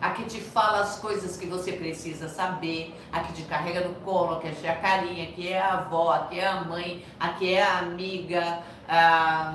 a 0.00 0.10
que 0.10 0.24
te 0.24 0.40
fala 0.40 0.80
as 0.80 0.98
coisas 0.98 1.36
que 1.36 1.46
você 1.46 1.72
precisa 1.72 2.28
saber, 2.28 2.94
a 3.12 3.20
que 3.20 3.32
te 3.34 3.42
carrega 3.42 3.86
no 3.86 3.94
colo, 3.96 4.36
a 4.36 4.40
que 4.40 4.66
é 4.66 4.70
a 4.70 4.76
carinha, 4.76 5.26
que 5.32 5.48
é 5.48 5.60
a 5.60 5.74
avó, 5.74 6.12
a 6.12 6.26
que 6.26 6.38
é 6.38 6.46
a 6.46 6.62
mãe, 6.62 7.04
a 7.18 7.28
que 7.30 7.54
é 7.54 7.62
a 7.62 7.78
amiga, 7.78 8.60
a, 8.88 9.54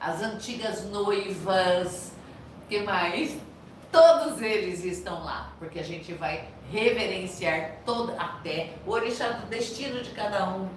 as 0.00 0.22
antigas 0.22 0.84
noivas, 0.86 2.12
que 2.68 2.80
mais? 2.80 3.36
Todos 3.92 4.40
eles 4.42 4.84
estão 4.84 5.24
lá, 5.24 5.52
porque 5.58 5.78
a 5.78 5.84
gente 5.84 6.12
vai 6.12 6.48
reverenciar 6.70 7.76
até 8.18 8.74
o 8.86 8.90
orixá 8.90 9.30
do 9.30 9.46
destino 9.46 10.02
de 10.02 10.10
cada 10.10 10.50
um 10.50 10.68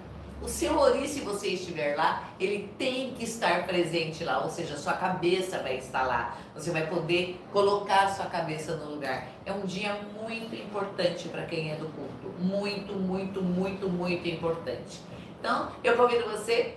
o 0.42 0.48
seu 0.48 0.76
ori, 0.76 1.06
se 1.06 1.20
você 1.20 1.48
estiver 1.48 1.96
lá, 1.96 2.28
ele 2.38 2.68
tem 2.76 3.14
que 3.14 3.24
estar 3.24 3.64
presente 3.64 4.24
lá, 4.24 4.42
ou 4.42 4.50
seja, 4.50 4.76
sua 4.76 4.94
cabeça 4.94 5.58
vai 5.58 5.76
estar 5.76 6.02
lá. 6.02 6.36
Você 6.54 6.70
vai 6.70 6.86
poder 6.88 7.40
colocar 7.52 8.08
sua 8.08 8.26
cabeça 8.26 8.76
no 8.76 8.90
lugar. 8.90 9.28
É 9.46 9.52
um 9.52 9.64
dia 9.64 10.00
muito 10.20 10.54
importante 10.54 11.28
para 11.28 11.44
quem 11.44 11.70
é 11.70 11.76
do 11.76 11.86
culto. 11.86 12.34
Muito, 12.40 12.94
muito, 12.94 13.40
muito, 13.40 13.88
muito 13.88 14.28
importante. 14.28 15.00
Então, 15.38 15.70
eu 15.84 15.96
convido 15.96 16.28
você 16.28 16.76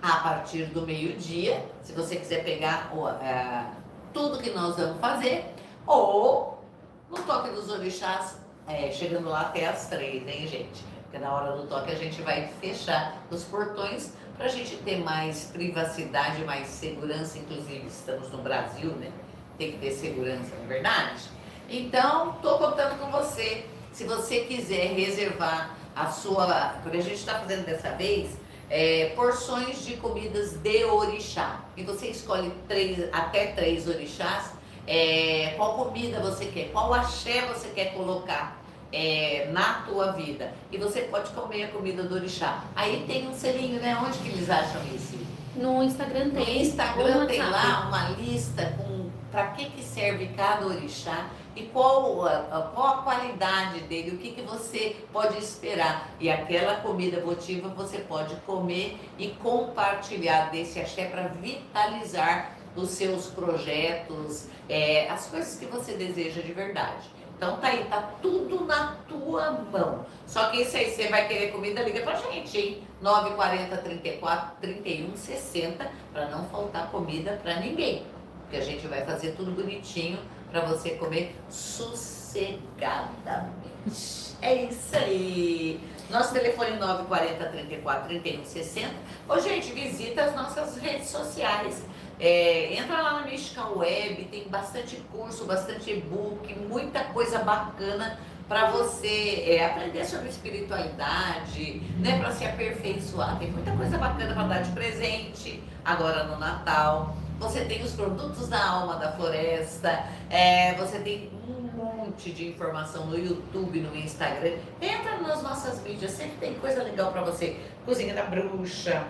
a 0.00 0.16
partir 0.18 0.66
do 0.66 0.82
meio-dia, 0.82 1.64
se 1.82 1.92
você 1.92 2.16
quiser 2.16 2.44
pegar 2.44 2.90
uh, 2.94 3.76
tudo 4.14 4.38
que 4.38 4.50
nós 4.50 4.76
vamos 4.76 5.00
fazer, 5.00 5.52
ou 5.86 6.62
no 7.10 7.18
toque 7.18 7.50
dos 7.50 7.68
orixás, 7.68 8.38
é, 8.66 8.90
chegando 8.90 9.28
lá 9.28 9.42
até 9.42 9.66
as 9.66 9.88
três, 9.88 10.26
hein, 10.26 10.46
gente? 10.46 10.84
Porque 11.10 11.18
na 11.18 11.34
hora 11.34 11.56
do 11.56 11.66
toque 11.66 11.90
a 11.90 11.96
gente 11.96 12.22
vai 12.22 12.48
fechar 12.60 13.20
os 13.32 13.42
portões 13.42 14.12
para 14.36 14.46
a 14.46 14.48
gente 14.48 14.76
ter 14.76 15.00
mais 15.00 15.50
privacidade, 15.52 16.44
mais 16.44 16.68
segurança, 16.68 17.36
inclusive 17.36 17.84
estamos 17.88 18.30
no 18.30 18.38
Brasil, 18.38 18.92
né? 18.92 19.10
Tem 19.58 19.72
que 19.72 19.78
ter 19.78 19.90
segurança, 19.90 20.54
não 20.56 20.64
é 20.66 20.68
verdade? 20.68 21.24
Então, 21.68 22.36
estou 22.36 22.58
contando 22.58 22.96
com 23.00 23.10
você. 23.10 23.66
Se 23.92 24.04
você 24.04 24.42
quiser 24.42 24.94
reservar 24.94 25.76
a 25.96 26.06
sua. 26.06 26.76
Porque 26.80 26.98
a 26.98 27.02
gente 27.02 27.16
está 27.16 27.40
fazendo 27.40 27.66
dessa 27.66 27.90
vez 27.90 28.30
é, 28.70 29.12
porções 29.16 29.84
de 29.84 29.96
comidas 29.96 30.52
de 30.54 30.84
orixá. 30.84 31.60
E 31.76 31.82
você 31.82 32.06
escolhe 32.06 32.52
três, 32.68 33.12
até 33.12 33.48
três 33.48 33.88
orixás. 33.88 34.52
É, 34.86 35.54
qual 35.56 35.74
comida 35.74 36.20
você 36.20 36.46
quer, 36.46 36.70
qual 36.70 36.94
axé 36.94 37.42
você 37.46 37.68
quer 37.68 37.94
colocar 37.94 38.59
é, 38.92 39.48
na 39.52 39.82
tua 39.86 40.12
vida. 40.12 40.52
E 40.70 40.78
você 40.78 41.02
pode 41.02 41.30
comer 41.30 41.64
a 41.64 41.68
comida 41.68 42.02
do 42.02 42.14
orixá. 42.14 42.64
Aí 42.74 43.04
tem 43.06 43.28
um 43.28 43.34
selinho, 43.34 43.80
né? 43.80 43.96
Onde 43.96 44.18
que 44.18 44.28
eles 44.28 44.48
acham 44.48 44.82
isso? 44.94 45.18
No 45.54 45.82
Instagram 45.82 46.30
tem. 46.30 46.44
No 46.44 46.62
Instagram 46.62 47.26
tem 47.26 47.42
lá 47.42 47.86
uma 47.88 48.10
lista 48.10 48.74
com 48.76 49.10
para 49.30 49.48
que, 49.48 49.66
que 49.70 49.82
serve 49.82 50.28
cada 50.36 50.66
orixá 50.66 51.30
e 51.54 51.62
qual 51.64 52.26
a, 52.26 52.70
qual 52.74 52.86
a 52.86 53.02
qualidade 53.02 53.80
dele, 53.82 54.12
o 54.12 54.18
que, 54.18 54.32
que 54.32 54.42
você 54.42 54.96
pode 55.12 55.38
esperar. 55.38 56.10
E 56.18 56.30
aquela 56.30 56.76
comida 56.76 57.20
votiva 57.20 57.68
você 57.68 57.98
pode 57.98 58.34
comer 58.46 58.98
e 59.18 59.28
compartilhar 59.28 60.50
desse 60.50 60.80
axé 60.80 61.06
para 61.06 61.28
vitalizar 61.28 62.56
os 62.76 62.90
seus 62.90 63.26
projetos, 63.26 64.46
é, 64.68 65.08
as 65.08 65.26
coisas 65.26 65.58
que 65.58 65.66
você 65.66 65.94
deseja 65.94 66.40
de 66.40 66.52
verdade. 66.52 67.08
Então 67.40 67.56
tá 67.56 67.68
aí, 67.68 67.84
tá 67.84 68.02
tudo 68.20 68.66
na 68.66 68.96
tua 69.08 69.52
mão. 69.52 70.04
Só 70.26 70.50
que 70.50 70.60
isso 70.60 70.76
aí, 70.76 70.90
você 70.90 71.08
vai 71.08 71.26
querer 71.26 71.52
comida, 71.52 71.82
liga 71.82 72.02
pra 72.02 72.14
gente, 72.14 72.58
hein? 72.58 72.82
940 73.00 73.78
34 73.78 74.56
31 74.60 75.16
60 75.16 75.90
para 76.12 76.28
não 76.28 76.44
faltar 76.50 76.90
comida 76.90 77.40
para 77.42 77.58
ninguém. 77.60 78.04
Porque 78.42 78.58
a 78.58 78.60
gente 78.60 78.86
vai 78.86 79.06
fazer 79.06 79.30
tudo 79.36 79.52
bonitinho 79.52 80.18
para 80.50 80.66
você 80.66 80.90
comer 80.90 81.34
sossegadamente. 81.48 84.36
É 84.42 84.64
isso 84.64 84.94
aí. 84.94 85.80
Nosso 86.10 86.34
telefone 86.34 86.76
940 86.76 87.42
34 87.46 88.20
31 88.20 88.44
60. 88.44 88.94
Ô, 89.26 89.38
gente, 89.38 89.72
visita 89.72 90.24
as 90.24 90.34
nossas 90.34 90.76
redes 90.76 91.08
sociais. 91.08 91.86
É, 92.20 92.74
entra 92.74 93.00
lá 93.00 93.20
na 93.20 93.26
Mística 93.26 93.66
Web, 93.66 94.26
tem 94.26 94.46
bastante 94.48 94.96
curso, 95.10 95.46
bastante 95.46 95.90
e-book, 95.90 96.54
muita 96.68 97.04
coisa 97.04 97.38
bacana 97.38 98.18
para 98.46 98.68
você 98.70 99.44
é, 99.46 99.64
aprender 99.64 100.04
sobre 100.04 100.28
espiritualidade, 100.28 101.80
né, 101.98 102.18
para 102.18 102.30
se 102.32 102.44
aperfeiçoar. 102.44 103.38
Tem 103.38 103.50
muita 103.50 103.70
coisa 103.72 103.96
bacana 103.96 104.34
para 104.34 104.42
dar 104.42 104.62
de 104.62 104.70
presente 104.72 105.62
agora 105.82 106.24
no 106.24 106.38
Natal. 106.38 107.16
Você 107.38 107.64
tem 107.64 107.82
os 107.82 107.92
produtos 107.92 108.48
da 108.48 108.62
alma 108.62 108.96
da 108.96 109.12
floresta, 109.12 110.04
é, 110.28 110.74
você 110.74 110.98
tem 110.98 111.30
um 111.48 111.62
monte 111.74 112.32
de 112.32 112.48
informação 112.48 113.06
no 113.06 113.16
YouTube, 113.16 113.80
no 113.80 113.96
Instagram. 113.96 114.56
Entra 114.82 115.16
nas 115.18 115.42
nossas 115.42 115.82
mídias, 115.82 116.10
sempre 116.10 116.36
tem 116.38 116.54
coisa 116.54 116.82
legal 116.82 117.12
para 117.12 117.22
você. 117.22 117.58
Cozinha 117.86 118.12
da 118.12 118.24
bruxa, 118.24 119.06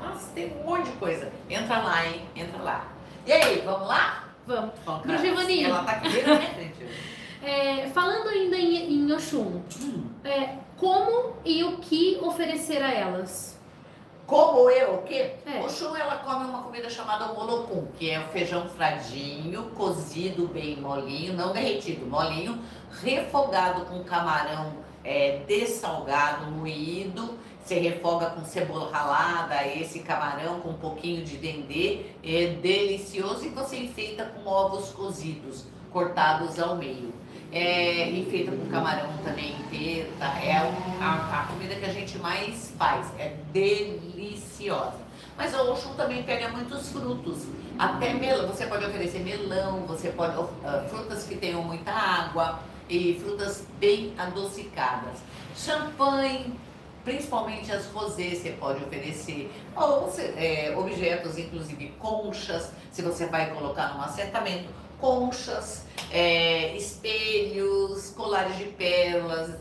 nossa, 0.00 0.30
tem 0.34 0.52
um 0.60 0.64
monte 0.64 0.90
de 0.90 0.96
coisa. 0.96 1.30
Entra 1.48 1.78
lá, 1.78 2.06
hein? 2.06 2.22
Entra 2.34 2.62
lá. 2.62 2.86
E 3.26 3.32
aí, 3.32 3.62
vamos 3.64 3.88
lá? 3.88 4.24
Vamos. 4.46 4.72
Bom, 4.84 4.98
Pro 4.98 5.18
Giovanni. 5.18 5.64
Ela 5.64 5.82
tá 5.84 5.92
aqui 5.92 6.08
minha 6.08 6.24
frente. 6.24 6.74
É, 7.46 7.88
falando 7.88 8.26
ainda 8.30 8.56
em, 8.56 8.90
em 8.94 9.12
Oxum, 9.12 9.60
Hum. 9.78 10.04
é, 10.24 10.54
como 10.78 11.36
e 11.44 11.62
o 11.62 11.76
que 11.76 12.18
oferecer 12.22 12.82
a 12.82 12.90
elas? 12.90 13.60
Como 14.26 14.70
eu, 14.70 14.94
o 14.94 15.02
quê? 15.02 15.34
É. 15.44 15.60
O 15.60 15.68
chum, 15.68 15.94
ela 15.94 16.16
come 16.24 16.46
uma 16.46 16.62
comida 16.62 16.88
chamada 16.88 17.26
molocum, 17.34 17.86
que 17.98 18.10
é 18.10 18.18
o 18.18 18.28
feijão 18.28 18.66
fradinho, 18.70 19.64
cozido 19.74 20.48
bem 20.48 20.76
molinho, 20.76 21.34
não 21.34 21.52
derretido, 21.52 22.06
molinho, 22.06 22.58
refogado 23.02 23.84
com 23.84 24.02
camarão 24.04 24.72
é, 25.04 25.40
dessalgado, 25.46 26.50
moído. 26.50 27.38
Você 27.64 27.78
refoga 27.78 28.26
com 28.30 28.44
cebola 28.44 28.90
ralada, 28.92 29.66
esse 29.66 30.00
camarão 30.00 30.60
com 30.60 30.70
um 30.70 30.74
pouquinho 30.74 31.24
de 31.24 31.38
dendê, 31.38 32.00
é 32.22 32.48
delicioso 32.60 33.46
e 33.46 33.48
você 33.48 33.78
enfeita 33.78 34.26
com 34.26 34.46
ovos 34.46 34.90
cozidos, 34.90 35.64
cortados 35.90 36.58
ao 36.58 36.76
meio. 36.76 37.14
É, 37.50 38.10
enfeita 38.10 38.50
com 38.50 38.66
camarão 38.66 39.08
também 39.24 39.54
tá? 40.18 40.38
É 40.42 40.56
a, 41.00 41.40
a 41.40 41.46
comida 41.46 41.74
que 41.76 41.84
a 41.86 41.92
gente 41.92 42.18
mais 42.18 42.74
faz, 42.76 43.06
é 43.18 43.34
deliciosa. 43.52 44.98
Mas 45.36 45.54
o 45.54 45.72
Oxum 45.72 45.94
também 45.94 46.22
pega 46.22 46.48
muitos 46.48 46.90
frutos, 46.90 47.46
até 47.78 48.12
melão, 48.12 48.48
você 48.48 48.66
pode 48.66 48.84
oferecer 48.84 49.20
melão, 49.20 49.80
você 49.86 50.10
pode, 50.10 50.36
ah, 50.64 50.84
frutas 50.88 51.24
que 51.24 51.36
tenham 51.36 51.62
muita 51.62 51.90
água 51.90 52.60
e 52.88 53.18
frutas 53.20 53.66
bem 53.80 54.12
adocicadas. 54.18 55.18
Champanhe, 55.56 56.52
principalmente 57.04 57.70
as 57.70 57.86
rosés 57.86 58.38
você 58.38 58.50
pode 58.52 58.82
oferecer, 58.82 59.52
ou 59.76 60.12
é, 60.36 60.74
objetos, 60.76 61.38
inclusive 61.38 61.88
conchas, 61.98 62.72
se 62.90 63.02
você 63.02 63.26
vai 63.26 63.52
colocar 63.52 63.94
num 63.94 64.00
assentamento, 64.00 64.68
conchas, 64.98 65.84
é, 66.10 66.74
espelhos, 66.76 68.10
colares 68.10 68.56
de 68.56 68.64
pérolas, 68.64 69.56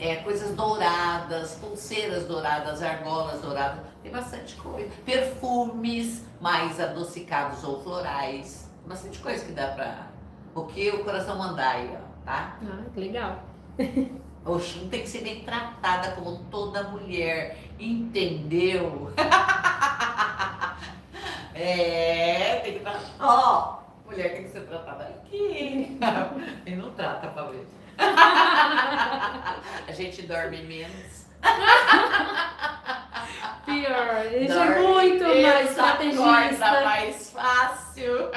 é, 0.00 0.16
coisas 0.16 0.54
douradas, 0.54 1.52
pulseiras 1.54 2.24
douradas, 2.24 2.82
argolas 2.82 3.40
douradas, 3.40 3.80
tem 4.02 4.10
bastante 4.10 4.56
coisa. 4.56 4.90
Perfumes 5.04 6.24
mais 6.40 6.80
adocicados 6.80 7.62
ou 7.64 7.80
florais, 7.82 8.68
bastante 8.86 9.18
coisa 9.20 9.44
que 9.44 9.52
dá 9.52 9.68
pra. 9.68 10.08
O 10.54 10.64
que 10.64 10.90
o 10.90 11.04
coração 11.04 11.38
mandar 11.38 11.76
aí, 11.76 11.90
ó, 11.94 12.24
tá? 12.24 12.58
Ah, 12.62 12.84
que 12.92 13.00
legal. 13.00 13.42
Oxum 14.48 14.88
tem 14.88 15.02
que 15.02 15.08
ser 15.08 15.20
bem 15.20 15.44
tratada 15.44 16.12
como 16.12 16.38
toda 16.50 16.84
mulher, 16.84 17.58
entendeu? 17.78 19.12
é, 21.54 22.56
tem 22.64 22.72
que 22.72 22.78
estar. 22.78 22.98
Ó, 23.20 23.80
mulher 24.06 24.32
tem 24.32 24.44
que 24.44 24.50
ser 24.50 24.62
tratada 24.62 25.04
aqui. 25.04 25.98
E 26.64 26.74
não 26.74 26.90
trata 26.92 27.28
ver. 27.50 27.66
A 29.86 29.92
gente 29.92 30.22
dorme 30.22 30.62
menos. 30.62 31.27
Pior, 33.64 34.26
ele 34.32 34.50
é 34.50 34.80
muito 34.80 35.24
mais 35.24 35.70
estrategista. 35.70 36.82
mais 36.82 37.30
fácil. 37.30 38.30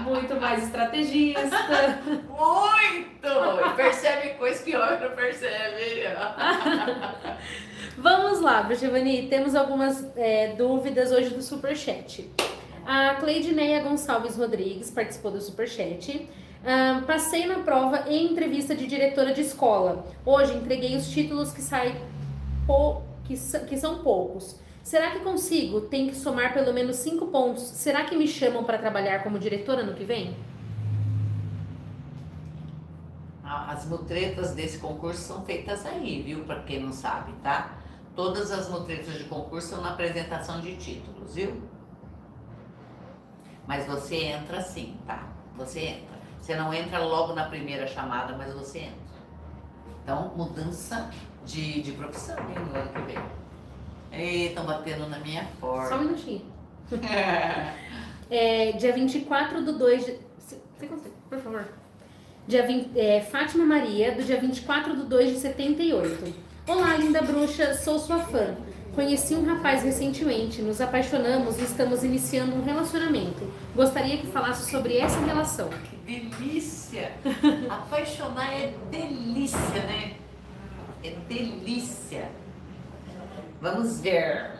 Muito 0.00 0.36
mais 0.40 0.62
estrategista. 0.62 1.40
Muito! 2.28 3.28
E 3.66 3.70
percebe 3.76 4.34
coisas 4.34 4.62
que 4.62 4.76
homem 4.76 5.00
não 5.00 5.10
percebe. 5.10 6.04
Vamos 7.98 8.40
lá, 8.40 8.68
Giovanni, 8.74 9.26
temos 9.28 9.56
algumas 9.56 10.06
é, 10.16 10.54
dúvidas 10.56 11.10
hoje 11.10 11.30
do 11.30 11.42
Superchat. 11.42 12.30
A 12.86 13.16
Cleidineia 13.16 13.82
Gonçalves 13.82 14.36
Rodrigues 14.36 14.90
participou 14.90 15.32
do 15.32 15.40
Superchat. 15.40 16.28
Ah, 16.64 17.02
passei 17.06 17.46
na 17.46 17.60
prova 17.60 18.04
em 18.08 18.32
entrevista 18.32 18.74
de 18.74 18.86
diretora 18.86 19.32
de 19.32 19.42
escola. 19.42 20.06
Hoje 20.24 20.54
entreguei 20.54 20.96
os 20.96 21.08
títulos 21.08 21.52
que 21.52 21.60
saem 21.60 21.94
pou- 22.68 23.02
que, 23.24 23.34
que 23.68 23.76
são 23.76 23.98
poucos. 24.02 24.60
Será 24.82 25.10
que 25.10 25.20
consigo? 25.20 25.80
Tem 25.82 26.08
que 26.08 26.14
somar 26.14 26.52
pelo 26.54 26.72
menos 26.72 26.96
cinco 26.96 27.26
pontos. 27.26 27.62
Será 27.62 28.04
que 28.04 28.16
me 28.16 28.28
chamam 28.28 28.64
para 28.64 28.78
trabalhar 28.78 29.22
como 29.22 29.38
diretora 29.38 29.82
no 29.82 29.94
que 29.94 30.04
vem? 30.04 30.36
As 33.42 33.86
mutretas 33.86 34.54
desse 34.54 34.78
concurso 34.78 35.20
são 35.22 35.42
feitas 35.44 35.84
aí, 35.86 36.22
viu? 36.22 36.44
Para 36.44 36.62
quem 36.62 36.82
não 36.82 36.92
sabe, 36.92 37.32
tá? 37.42 37.78
Todas 38.14 38.50
as 38.50 38.68
mutretas 38.68 39.14
de 39.14 39.24
concurso 39.24 39.68
são 39.68 39.80
na 39.80 39.90
apresentação 39.90 40.60
de 40.60 40.76
títulos, 40.76 41.34
viu? 41.34 41.62
Mas 43.66 43.86
você 43.86 44.16
entra 44.24 44.60
sim, 44.60 44.96
tá? 45.06 45.28
Você 45.56 45.80
entra. 45.80 46.18
Você 46.40 46.56
não 46.56 46.72
entra 46.72 46.98
logo 46.98 47.34
na 47.34 47.44
primeira 47.44 47.86
chamada, 47.86 48.36
mas 48.36 48.52
você 48.54 48.80
entra. 48.80 49.08
Então, 50.02 50.32
mudança 50.36 51.10
de, 51.48 51.82
de 51.82 51.92
profissão, 51.92 52.36
hein, 52.36 52.56
no 52.70 52.78
ano 52.78 52.90
que 52.92 53.12
vem. 54.12 54.46
Estão 54.46 54.64
batendo 54.66 55.08
na 55.08 55.18
minha 55.18 55.42
Só 55.60 55.66
um 55.66 55.70
porta. 55.72 55.96
minutinho. 55.98 56.42
É, 58.30 58.72
dia 58.72 58.92
24 58.92 59.64
do 59.64 59.78
2 59.78 60.04
de... 60.04 60.18
Você 60.38 60.86
consegue, 60.86 61.14
por 61.30 61.38
favor. 61.38 61.66
Dia 62.46 62.66
20, 62.66 62.90
é, 62.94 63.22
Fátima 63.22 63.64
Maria, 63.64 64.12
do 64.12 64.22
dia 64.22 64.38
24 64.38 64.94
do 64.94 65.04
2 65.04 65.30
de 65.30 65.38
78. 65.38 66.34
Olá, 66.66 66.98
linda 66.98 67.22
bruxa, 67.22 67.72
sou 67.72 67.98
sua 67.98 68.18
fã. 68.18 68.54
Conheci 68.94 69.34
um 69.34 69.46
rapaz 69.46 69.82
recentemente, 69.82 70.60
nos 70.60 70.78
apaixonamos 70.78 71.58
e 71.58 71.62
estamos 71.62 72.04
iniciando 72.04 72.54
um 72.54 72.62
relacionamento. 72.62 73.50
Gostaria 73.74 74.18
que 74.18 74.26
falasse 74.26 74.70
sobre 74.70 74.98
essa 74.98 75.18
relação. 75.20 75.70
Que 75.88 75.96
delícia! 75.96 77.12
Apaixonar 77.70 78.52
é 78.52 78.74
delícia, 78.90 79.82
né? 79.86 80.16
É 81.02 81.10
delícia. 81.28 82.30
Vamos 83.60 84.00
ver. 84.00 84.58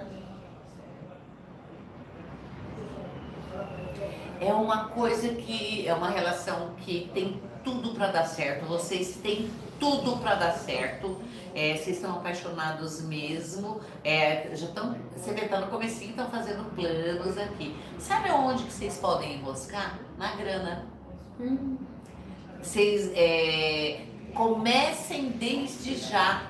É 4.41 4.53
uma 4.53 4.89
coisa 4.89 5.31
que 5.31 5.87
é 5.87 5.93
uma 5.93 6.11
relação 6.11 6.75
que 6.79 7.11
tem 7.13 7.41
tudo 7.65 7.95
para 7.95 8.09
dar 8.09 8.25
certo. 8.25 8.67
Vocês 8.67 9.17
têm 9.17 9.51
tudo 9.81 10.17
para 10.19 10.37
dar 10.37 10.53
certo. 10.53 11.21
É, 11.55 11.77
vocês 11.77 11.97
estão 11.97 12.17
apaixonados 12.17 13.03
mesmo. 13.03 13.81
É, 14.05 14.55
já 14.55 14.67
estão, 14.67 14.97
você 15.17 15.33
vê, 15.33 15.49
tá 15.49 15.61
no 15.61 15.67
comecinho, 15.67 16.11
estão 16.11 16.31
fazendo 16.31 16.65
planos 16.75 17.37
aqui. 17.37 17.77
Sabe 17.99 18.31
onde 18.31 18.63
que 18.65 18.73
vocês 18.73 18.97
podem 18.99 19.35
enroscar? 19.35 19.99
Na 20.17 20.37
grana. 20.37 20.87
Hum, 21.41 21.77
Vocês 22.63 23.11
é, 23.15 24.05
comecem 24.35 25.31
desde 25.31 25.97
já 25.97 26.49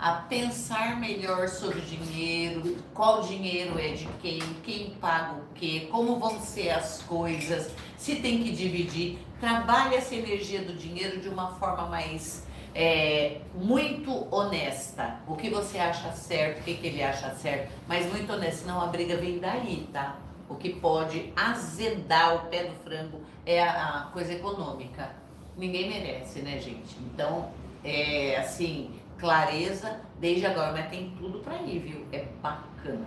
a 0.00 0.12
pensar 0.12 0.98
melhor 0.98 1.48
sobre 1.48 1.80
dinheiro, 1.82 2.78
qual 2.94 3.20
dinheiro 3.20 3.78
é 3.78 3.88
de 3.88 4.06
quem, 4.22 4.38
quem 4.62 4.90
paga 4.94 5.34
o 5.34 5.54
quê, 5.54 5.88
como 5.90 6.18
vão 6.18 6.40
ser 6.40 6.70
as 6.70 7.02
coisas, 7.02 7.70
se 7.98 8.16
tem 8.16 8.42
que 8.42 8.50
dividir. 8.50 9.18
Trabalhe 9.38 9.96
essa 9.96 10.14
energia 10.14 10.62
do 10.62 10.72
dinheiro 10.72 11.20
de 11.20 11.28
uma 11.28 11.54
forma 11.56 11.86
mais 11.86 12.46
é, 12.74 13.42
muito 13.54 14.26
honesta. 14.34 15.20
O 15.26 15.36
que 15.36 15.50
você 15.50 15.78
acha 15.78 16.12
certo, 16.12 16.60
o 16.60 16.62
que, 16.62 16.74
que 16.76 16.86
ele 16.86 17.02
acha 17.02 17.34
certo, 17.34 17.70
mas 17.86 18.10
muito 18.10 18.32
honesta, 18.32 18.62
senão 18.62 18.80
a 18.80 18.86
briga 18.86 19.18
vem 19.18 19.38
daí, 19.38 19.86
tá? 19.92 20.16
O 20.48 20.54
que 20.54 20.70
pode 20.70 21.30
azedar 21.36 22.36
o 22.36 22.48
pé 22.48 22.64
do 22.64 22.74
frango 22.82 23.20
é 23.44 23.62
a, 23.62 23.98
a 23.98 24.02
coisa 24.12 24.32
econômica. 24.32 25.19
Ninguém 25.60 25.90
merece, 25.90 26.40
né, 26.40 26.58
gente? 26.58 26.96
Então, 27.12 27.50
é 27.84 28.36
assim, 28.38 28.92
clareza 29.18 30.00
desde 30.18 30.46
agora, 30.46 30.72
mas 30.72 30.88
tem 30.88 31.12
tudo 31.18 31.40
pra 31.40 31.60
ir, 31.60 31.80
viu? 31.80 32.06
É 32.10 32.24
bacana. 32.42 33.04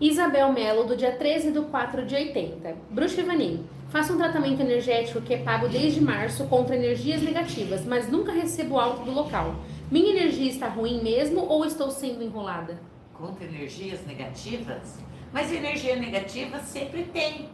Isabel 0.00 0.50
Melo, 0.54 0.84
do 0.84 0.96
dia 0.96 1.12
13 1.12 1.50
do 1.50 1.64
4 1.64 2.06
de 2.06 2.14
80. 2.14 2.74
Bruxa 2.88 3.20
Ivani, 3.20 3.62
faço 3.90 4.14
um 4.14 4.16
tratamento 4.16 4.62
energético 4.62 5.20
que 5.20 5.34
é 5.34 5.42
pago 5.42 5.68
desde 5.68 6.00
março 6.00 6.46
contra 6.46 6.74
energias 6.74 7.20
negativas, 7.20 7.84
mas 7.84 8.10
nunca 8.10 8.32
recebo 8.32 8.80
alto 8.80 9.02
do 9.02 9.12
local. 9.12 9.56
Minha 9.90 10.12
energia 10.12 10.50
está 10.50 10.66
ruim 10.66 11.02
mesmo 11.02 11.44
ou 11.46 11.66
estou 11.66 11.90
sendo 11.90 12.24
enrolada? 12.24 12.80
Contra 13.12 13.44
energias 13.44 14.00
negativas, 14.06 14.98
mas 15.30 15.52
energia 15.52 15.94
negativa 15.94 16.58
sempre 16.60 17.04
tem. 17.04 17.50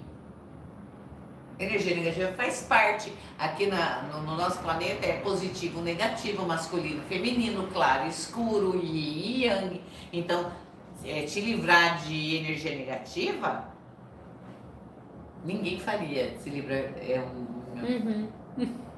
Energia 1.58 1.94
negativa 1.96 2.32
faz 2.34 2.62
parte. 2.62 3.12
Aqui 3.38 3.66
na- 3.66 4.02
no, 4.02 4.22
no 4.22 4.36
nosso 4.36 4.58
planeta 4.60 5.04
é 5.06 5.14
positivo, 5.20 5.80
negativo, 5.80 6.46
masculino, 6.46 7.02
feminino, 7.08 7.66
claro, 7.72 8.06
escuro, 8.08 8.76
yin 8.80 9.40
e 9.40 9.44
yang. 9.46 9.80
Então, 10.12 10.52
é, 11.04 11.22
te 11.22 11.40
livrar 11.40 11.98
de 12.04 12.36
energia 12.36 12.76
negativa, 12.76 13.64
ninguém 15.44 15.80
faria. 15.80 16.36
Se 16.38 16.50
livrar 16.50 16.92
é 17.00 17.20
um, 17.20 17.58
Uhum. 17.78 18.28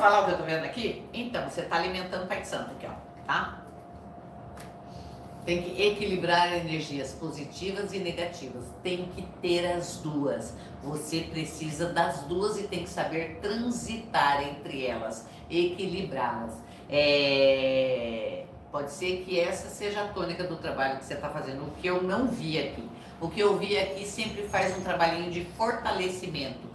Falar 0.00 0.22
o 0.22 0.24
que 0.26 0.30
eu 0.32 0.38
tô 0.38 0.44
vendo 0.44 0.64
aqui? 0.64 1.04
Então, 1.12 1.48
você 1.48 1.62
está 1.62 1.76
alimentando 1.76 2.26
Pai 2.28 2.44
Santo 2.44 2.70
aqui, 2.72 2.86
ó, 2.86 2.92
tá? 3.26 3.62
Tem 5.44 5.62
que 5.62 5.82
equilibrar 5.82 6.52
energias 6.52 7.12
positivas 7.12 7.92
e 7.92 7.98
negativas. 7.98 8.64
Tem 8.82 9.06
que 9.14 9.22
ter 9.40 9.66
as 9.66 9.96
duas. 9.96 10.54
Você 10.82 11.22
precisa 11.22 11.92
das 11.92 12.20
duas 12.24 12.58
e 12.58 12.64
tem 12.64 12.84
que 12.84 12.90
saber 12.90 13.38
transitar 13.40 14.42
entre 14.46 14.86
elas, 14.86 15.26
equilibrá-las. 15.50 16.52
É... 16.88 18.44
Pode 18.70 18.90
ser 18.92 19.24
que 19.24 19.40
essa 19.40 19.68
seja 19.68 20.02
a 20.02 20.08
tônica 20.08 20.44
do 20.44 20.56
trabalho 20.56 20.98
que 20.98 21.06
você 21.06 21.14
está 21.14 21.30
fazendo, 21.30 21.62
o 21.62 21.70
que 21.72 21.86
eu 21.86 22.02
não 22.02 22.28
vi 22.28 22.58
aqui. 22.58 22.86
O 23.20 23.28
que 23.28 23.40
eu 23.40 23.56
vi 23.56 23.76
aqui 23.76 24.06
sempre 24.06 24.42
faz 24.42 24.76
um 24.76 24.82
trabalhinho 24.82 25.30
de 25.30 25.44
fortalecimento. 25.56 26.67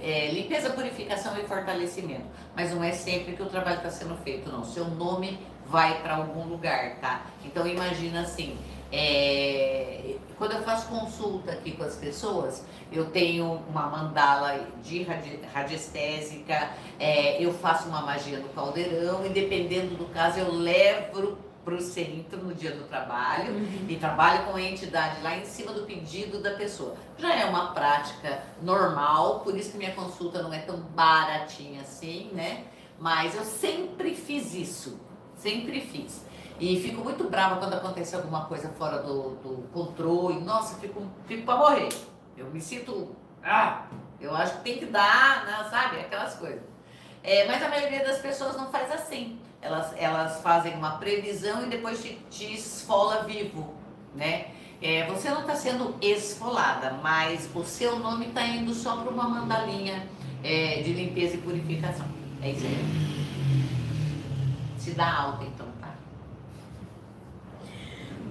É, 0.00 0.30
limpeza, 0.30 0.70
purificação 0.70 1.36
e 1.38 1.44
fortalecimento. 1.44 2.26
Mas 2.56 2.72
não 2.72 2.82
é 2.82 2.92
sempre 2.92 3.34
que 3.34 3.42
o 3.42 3.46
trabalho 3.46 3.76
está 3.78 3.90
sendo 3.90 4.16
feito, 4.22 4.50
não. 4.50 4.64
Seu 4.64 4.86
nome 4.86 5.38
vai 5.66 6.00
para 6.02 6.16
algum 6.16 6.44
lugar, 6.44 6.96
tá? 7.00 7.26
Então 7.44 7.66
imagina 7.66 8.22
assim, 8.22 8.58
é, 8.90 10.14
quando 10.38 10.52
eu 10.52 10.62
faço 10.62 10.88
consulta 10.88 11.52
aqui 11.52 11.72
com 11.72 11.84
as 11.84 11.96
pessoas, 11.96 12.64
eu 12.90 13.10
tenho 13.10 13.62
uma 13.68 13.86
mandala 13.86 14.66
de 14.82 15.02
radi 15.02 15.38
radiestésica, 15.52 16.70
é, 16.98 17.42
eu 17.42 17.52
faço 17.52 17.88
uma 17.88 18.00
magia 18.00 18.38
no 18.38 18.48
caldeirão 18.50 19.26
e 19.26 19.28
dependendo 19.28 19.94
do 19.94 20.06
caso 20.06 20.38
eu 20.38 20.50
levo 20.50 21.36
para 21.68 21.76
o 21.76 21.82
centro 21.82 22.42
no 22.42 22.54
dia 22.54 22.72
do 22.72 22.88
trabalho 22.88 23.52
uhum. 23.52 23.86
e 23.86 23.96
trabalho 23.96 24.46
com 24.46 24.56
a 24.56 24.62
entidade 24.62 25.20
lá 25.22 25.36
em 25.36 25.44
cima 25.44 25.70
do 25.70 25.82
pedido 25.82 26.42
da 26.42 26.52
pessoa. 26.52 26.96
Já 27.18 27.34
é 27.34 27.44
uma 27.44 27.72
prática 27.74 28.42
normal, 28.62 29.40
por 29.40 29.54
isso 29.54 29.72
que 29.72 29.76
minha 29.76 29.92
consulta 29.92 30.42
não 30.42 30.50
é 30.50 30.60
tão 30.60 30.78
baratinha 30.78 31.82
assim, 31.82 32.30
né? 32.32 32.64
Mas 32.98 33.34
eu 33.34 33.44
sempre 33.44 34.14
fiz 34.14 34.54
isso. 34.54 34.98
Sempre 35.36 35.82
fiz. 35.82 36.24
E 36.58 36.80
fico 36.80 37.04
muito 37.04 37.28
brava 37.28 37.56
quando 37.56 37.74
acontece 37.74 38.16
alguma 38.16 38.46
coisa 38.46 38.70
fora 38.70 39.02
do, 39.02 39.36
do 39.36 39.68
controle. 39.70 40.40
Nossa, 40.40 40.76
fico, 40.78 41.06
fico 41.26 41.44
pra 41.44 41.56
morrer. 41.56 41.90
Eu 42.34 42.46
me 42.46 42.62
sinto. 42.62 43.14
Ah, 43.44 43.84
eu 44.18 44.34
acho 44.34 44.56
que 44.56 44.64
tem 44.64 44.78
que 44.78 44.86
dar, 44.86 45.44
né, 45.44 45.68
sabe? 45.70 46.00
Aquelas 46.00 46.34
coisas. 46.34 46.62
É, 47.22 47.46
mas 47.46 47.62
a 47.62 47.68
maioria 47.68 48.02
das 48.02 48.18
pessoas 48.20 48.56
não 48.56 48.72
faz 48.72 48.90
assim. 48.90 49.38
Elas, 49.60 49.92
elas 49.96 50.40
fazem 50.40 50.74
uma 50.74 50.98
previsão 50.98 51.64
e 51.64 51.68
depois 51.68 52.02
te, 52.02 52.18
te 52.30 52.54
esfola 52.54 53.24
vivo, 53.24 53.74
né? 54.14 54.46
É, 54.80 55.06
você 55.06 55.28
não 55.30 55.40
está 55.40 55.56
sendo 55.56 55.96
esfolada, 56.00 56.92
mas 57.02 57.48
o 57.52 57.64
seu 57.64 57.98
nome 57.98 58.26
está 58.26 58.46
indo 58.46 58.72
só 58.72 58.96
para 58.96 59.10
uma 59.10 59.28
mandalinha 59.28 60.06
é, 60.44 60.80
de 60.82 60.92
limpeza 60.92 61.34
e 61.34 61.38
purificação. 61.38 62.06
É 62.40 62.50
isso 62.52 62.64
aí 62.64 63.08
se 64.88 64.94
dá 64.94 65.12
alta, 65.12 65.44
então, 65.44 65.66
tá? 65.80 65.94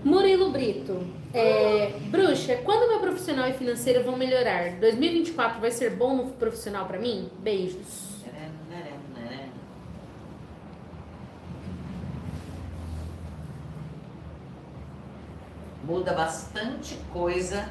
Murilo 0.03 0.49
Brito. 0.51 1.05
É, 1.33 1.93
bruxa, 2.05 2.57
quando 2.63 2.89
meu 2.89 2.99
profissional 2.99 3.47
e 3.49 3.53
financeiro 3.53 4.03
vão 4.03 4.17
melhorar? 4.17 4.71
2024 4.79 5.59
vai 5.59 5.71
ser 5.71 5.91
bom 5.91 6.15
no 6.15 6.31
profissional 6.31 6.85
para 6.85 6.97
mim? 6.97 7.29
Beijos. 7.39 8.16
Muda 15.87 16.11
bastante 16.11 16.97
coisa 17.13 17.69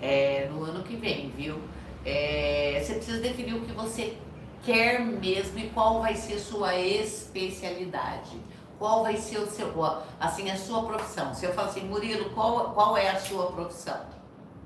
é, 0.00 0.48
no 0.50 0.64
ano 0.64 0.82
que 0.82 0.96
vem, 0.96 1.28
viu? 1.36 1.60
É, 2.02 2.80
você 2.82 2.94
precisa 2.94 3.20
definir 3.20 3.56
o 3.56 3.60
que 3.60 3.72
você 3.72 4.16
quer 4.64 4.98
mesmo 5.00 5.58
e 5.58 5.68
qual 5.68 6.00
vai 6.00 6.16
ser 6.16 6.38
sua 6.38 6.74
especialidade. 6.76 8.40
Qual 8.78 9.02
vai 9.02 9.18
ser 9.18 9.40
o 9.40 9.46
seu, 9.46 9.70
assim, 10.18 10.50
a 10.50 10.56
sua 10.56 10.82
profissão. 10.82 11.34
Se 11.34 11.44
eu 11.44 11.52
falo 11.52 11.68
assim, 11.68 11.84
Murilo, 11.84 12.30
qual, 12.30 12.70
qual 12.72 12.96
é 12.96 13.10
a 13.10 13.20
sua 13.20 13.52
profissão? 13.52 14.00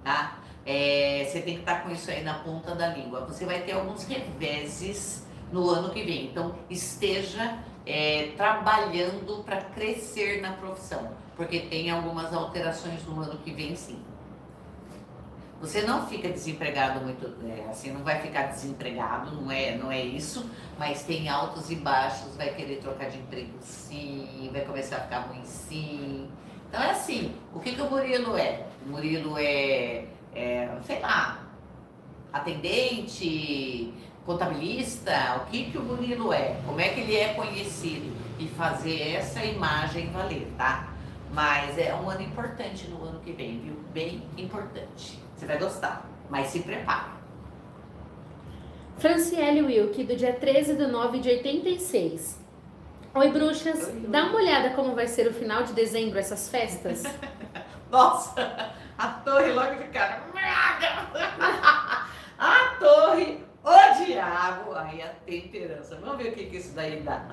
Tá? 0.05 0.39
É, 0.65 1.27
você 1.29 1.41
tem 1.41 1.55
que 1.55 1.61
estar 1.61 1.83
com 1.83 1.91
isso 1.91 2.09
aí 2.09 2.23
na 2.23 2.35
ponta 2.35 2.73
da 2.73 2.87
língua. 2.87 3.25
Você 3.27 3.45
vai 3.45 3.63
ter 3.63 3.73
alguns 3.73 4.05
reveses 4.05 5.27
no 5.51 5.69
ano 5.69 5.91
que 5.91 6.05
vem. 6.05 6.27
Então, 6.27 6.55
esteja 6.71 7.59
é, 7.87 8.33
trabalhando 8.37 9.43
para 9.45 9.61
crescer 9.61 10.41
na 10.41 10.53
profissão, 10.53 11.11
porque 11.37 11.61
tem 11.61 11.91
algumas 11.91 12.33
alterações 12.33 13.05
no 13.07 13.21
ano 13.21 13.39
que 13.39 13.53
vem, 13.53 13.75
sim. 13.75 13.99
Você 15.61 15.83
não 15.83 16.07
fica 16.09 16.29
desempregado 16.29 17.01
muito, 17.01 17.33
é, 17.47 17.71
assim, 17.71 17.93
não 17.93 18.03
vai 18.03 18.21
ficar 18.21 18.49
desempregado, 18.49 19.41
não 19.41 19.51
é, 19.51 19.77
não 19.77 19.93
é 19.93 20.03
isso, 20.03 20.51
mas 20.77 21.05
tem 21.05 21.29
altos 21.29 21.71
e 21.71 21.77
baixos, 21.77 22.35
vai 22.37 22.53
querer 22.53 22.79
trocar 22.79 23.09
de 23.09 23.19
emprego 23.19 23.53
sim, 23.61 24.51
vai 24.53 24.63
começar 24.63 24.97
a 24.97 25.01
ficar 25.03 25.21
ruim 25.21 25.45
sim. 25.45 26.29
Então 26.69 26.83
é 26.83 26.91
assim, 26.91 27.37
o 27.55 27.61
que, 27.61 27.77
que 27.77 27.81
o 27.81 27.89
Murilo 27.89 28.37
é? 28.37 28.67
O 28.85 28.89
Murilo 28.89 29.39
é, 29.39 30.07
é 30.35 30.69
sei 30.85 30.99
lá, 30.99 31.43
atendente, 32.33 33.95
contabilista, 34.25 35.43
o 35.43 35.51
que, 35.51 35.71
que 35.71 35.79
o 35.79 35.83
Murilo 35.83 36.33
é? 36.33 36.57
Como 36.65 36.81
é 36.81 36.89
que 36.91 37.01
ele 37.01 37.17
é 37.17 37.35
conhecido? 37.35 38.13
E 38.39 38.49
fazer 38.49 39.15
essa 39.15 39.45
imagem 39.45 40.11
valer, 40.11 40.49
tá? 40.57 40.89
Mas 41.33 41.79
é 41.79 41.95
um 41.95 42.11
ano 42.11 42.23
importante 42.23 42.89
no 42.89 43.05
ano 43.05 43.21
que 43.21 43.33
vem, 43.33 43.61
viu? 43.61 43.75
Bem 43.93 44.23
importante. 44.37 45.19
Você 45.37 45.47
vai 45.47 45.59
gostar, 45.59 46.09
mas 46.29 46.49
se 46.49 46.61
prepare. 46.61 47.13
Franciele 48.99 49.63
Wilk, 49.63 50.05
do 50.05 50.15
dia 50.15 50.33
13 50.33 50.75
de 50.75 50.87
9 50.87 51.19
de 51.19 51.29
86. 51.29 52.41
Oi, 53.15 53.29
bruxas. 53.31 53.89
Oi, 53.89 53.95
oi. 53.95 54.07
Dá 54.09 54.25
uma 54.27 54.37
olhada 54.37 54.71
como 54.71 54.95
vai 54.95 55.07
ser 55.07 55.27
o 55.27 55.35
final 55.35 55.65
de 55.65 55.73
dezembro, 55.73 56.19
essas 56.19 56.49
festas. 56.49 57.03
Nossa, 57.91 58.75
a 58.97 59.09
torre 59.09 59.53
logo 59.53 59.77
ficaram. 59.77 60.23
a 62.39 62.77
torre, 62.79 63.45
o 63.65 64.05
diabo, 64.05 64.75
aí 64.75 65.03
a 65.03 65.09
temperança. 65.27 65.97
Vamos 66.01 66.17
ver 66.19 66.33
o 66.33 66.35
que, 66.35 66.47
que 66.47 66.57
isso 66.57 66.75
daí 66.75 67.01
dá. 67.03 67.27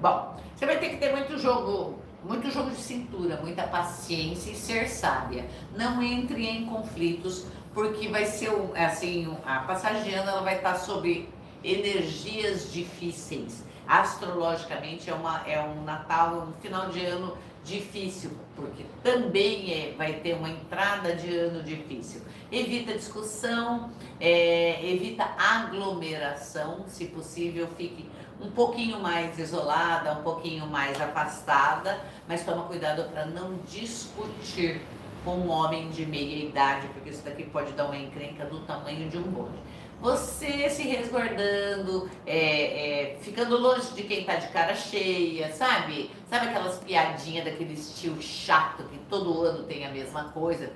Bom, 0.00 0.36
você 0.54 0.66
vai 0.66 0.78
ter 0.78 0.90
que 0.90 0.96
ter 0.98 1.12
muito 1.12 1.38
jogo 1.38 2.02
muito 2.24 2.50
jogo 2.50 2.70
de 2.70 2.80
cintura, 2.80 3.36
muita 3.36 3.64
paciência 3.64 4.50
e 4.50 4.54
ser 4.54 4.88
sábia. 4.88 5.46
Não 5.76 6.02
entre 6.02 6.46
em 6.46 6.66
conflitos, 6.66 7.46
porque 7.72 8.08
vai 8.08 8.24
ser 8.24 8.50
assim, 8.76 9.36
a 9.44 9.60
passagem 9.60 10.04
de 10.04 10.14
ano 10.14 10.30
ela 10.30 10.42
vai 10.42 10.56
estar 10.56 10.76
sob 10.76 11.28
energias 11.62 12.72
difíceis. 12.72 13.64
Astrologicamente 13.86 15.10
é, 15.10 15.14
uma, 15.14 15.46
é 15.46 15.60
um 15.60 15.84
Natal, 15.84 16.48
um 16.48 16.52
final 16.62 16.88
de 16.88 17.04
ano 17.04 17.36
difícil, 17.64 18.32
porque 18.54 18.84
também 19.02 19.72
é, 19.72 19.94
vai 19.96 20.14
ter 20.14 20.34
uma 20.34 20.50
entrada 20.50 21.14
de 21.16 21.34
ano 21.36 21.62
difícil. 21.62 22.20
Evita 22.52 22.92
discussão, 22.92 23.90
é, 24.20 24.78
evita 24.86 25.24
aglomeração, 25.38 26.84
se 26.86 27.06
possível, 27.06 27.66
fique 27.76 28.08
um 28.40 28.50
pouquinho 28.50 29.00
mais 29.00 29.38
isolada, 29.38 30.12
um 30.12 30.22
pouquinho 30.22 30.66
mais 30.66 31.00
afastada, 31.00 31.98
mas 32.28 32.44
toma 32.44 32.64
cuidado 32.64 33.04
para 33.10 33.26
não 33.26 33.58
discutir 33.66 34.80
com 35.24 35.36
um 35.36 35.50
homem 35.50 35.88
de 35.90 36.04
meia 36.04 36.44
idade, 36.44 36.86
porque 36.88 37.10
isso 37.10 37.24
daqui 37.24 37.44
pode 37.44 37.72
dar 37.72 37.86
uma 37.86 37.96
encrenca 37.96 38.44
do 38.44 38.60
tamanho 38.60 39.08
de 39.08 39.16
um 39.16 39.22
bonde. 39.22 39.58
Você 40.04 40.68
se 40.68 40.82
resguardando, 40.82 42.10
é, 42.26 43.14
é, 43.14 43.18
ficando 43.22 43.56
longe 43.56 43.90
de 43.94 44.02
quem 44.02 44.22
tá 44.22 44.34
de 44.34 44.48
cara 44.48 44.74
cheia, 44.74 45.50
sabe? 45.50 46.10
Sabe 46.28 46.48
aquelas 46.48 46.76
piadinhas 46.76 47.46
daquele 47.46 47.72
estilo 47.72 48.20
chato 48.20 48.84
que 48.84 48.98
todo 49.08 49.40
ano 49.40 49.64
tem 49.64 49.86
a 49.86 49.90
mesma 49.90 50.24
coisa? 50.24 50.70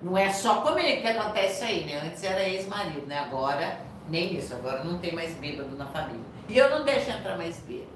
Não 0.00 0.16
é 0.16 0.30
só 0.30 0.60
comigo 0.60 1.02
que 1.02 1.08
acontece 1.08 1.64
aí, 1.64 1.86
né? 1.86 2.02
Antes 2.06 2.22
era 2.22 2.48
ex-marido, 2.48 3.04
né? 3.04 3.18
Agora 3.18 3.80
nem 4.08 4.36
isso, 4.36 4.54
agora 4.54 4.84
não 4.84 4.98
tem 4.98 5.12
mais 5.12 5.34
bêbado 5.34 5.74
na 5.74 5.86
família. 5.86 6.22
E 6.48 6.56
eu 6.56 6.70
não 6.70 6.84
deixo 6.84 7.10
entrar 7.10 7.36
mais 7.36 7.58
bêbado. 7.62 7.90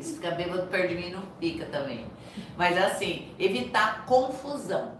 Se 0.00 0.14
ficar 0.14 0.30
bêbado 0.30 0.66
perto 0.68 0.88
de 0.88 0.94
mim, 0.94 1.10
não 1.10 1.24
fica 1.38 1.66
também. 1.66 2.06
Mas 2.56 2.78
assim, 2.78 3.34
evitar 3.38 4.06
confusão. 4.06 4.92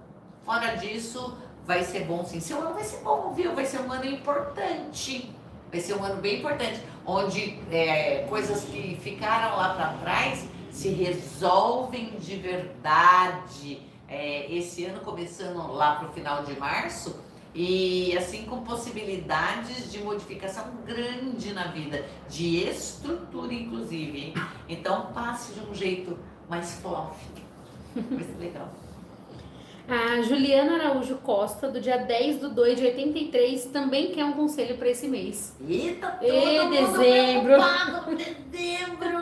Fora 0.44 0.74
disso, 0.74 1.38
vai 1.66 1.84
ser 1.84 2.04
bom 2.04 2.24
sim. 2.24 2.40
Seu 2.40 2.60
ano 2.60 2.74
vai 2.74 2.84
ser 2.84 2.98
bom, 2.98 3.32
viu? 3.34 3.54
Vai 3.54 3.66
ser 3.66 3.80
um 3.80 3.92
ano 3.92 4.06
importante. 4.06 5.30
Vai 5.70 5.80
ser 5.80 5.94
um 5.94 6.04
ano 6.04 6.20
bem 6.20 6.38
importante. 6.38 6.80
Onde 7.04 7.58
é, 7.70 8.24
coisas 8.28 8.64
que 8.64 8.96
ficaram 9.02 9.56
lá 9.56 9.74
para 9.74 9.92
trás 9.94 10.46
se 10.70 10.88
resolvem 10.90 12.10
de 12.18 12.36
verdade. 12.36 13.82
É, 14.08 14.52
esse 14.52 14.84
ano 14.84 15.00
começando 15.00 15.72
lá 15.72 15.96
para 15.96 16.08
o 16.08 16.12
final 16.12 16.44
de 16.44 16.56
março, 16.60 17.18
e 17.52 18.16
assim 18.16 18.44
com 18.44 18.60
possibilidades 18.60 19.90
de 19.90 19.98
modificação 19.98 20.64
grande 20.84 21.52
na 21.52 21.68
vida, 21.68 22.04
de 22.28 22.58
estrutura 22.58 23.52
inclusive. 23.52 24.26
Hein? 24.26 24.34
Então 24.68 25.06
passe 25.12 25.54
de 25.54 25.60
um 25.60 25.74
jeito 25.74 26.16
mais 26.48 26.74
fluffy. 26.74 27.44
Vai 27.94 28.22
ser 28.22 28.36
legal. 28.38 28.68
A 29.88 30.20
Juliana 30.20 30.74
Araújo 30.74 31.16
Costa, 31.18 31.68
do 31.68 31.80
dia 31.80 31.96
10 31.98 32.38
do 32.40 32.48
2 32.50 32.76
de 32.76 32.84
83, 32.86 33.66
também 33.66 34.10
quer 34.10 34.24
um 34.24 34.32
conselho 34.32 34.76
para 34.76 34.88
esse 34.88 35.06
mês. 35.06 35.54
Eita, 35.68 36.08
todo 36.10 36.24
E 36.28 36.58
mundo 36.60 36.70
dezembro. 36.98 37.44
preocupado 37.54 38.04
com 38.04 38.14
dezembro! 38.16 39.16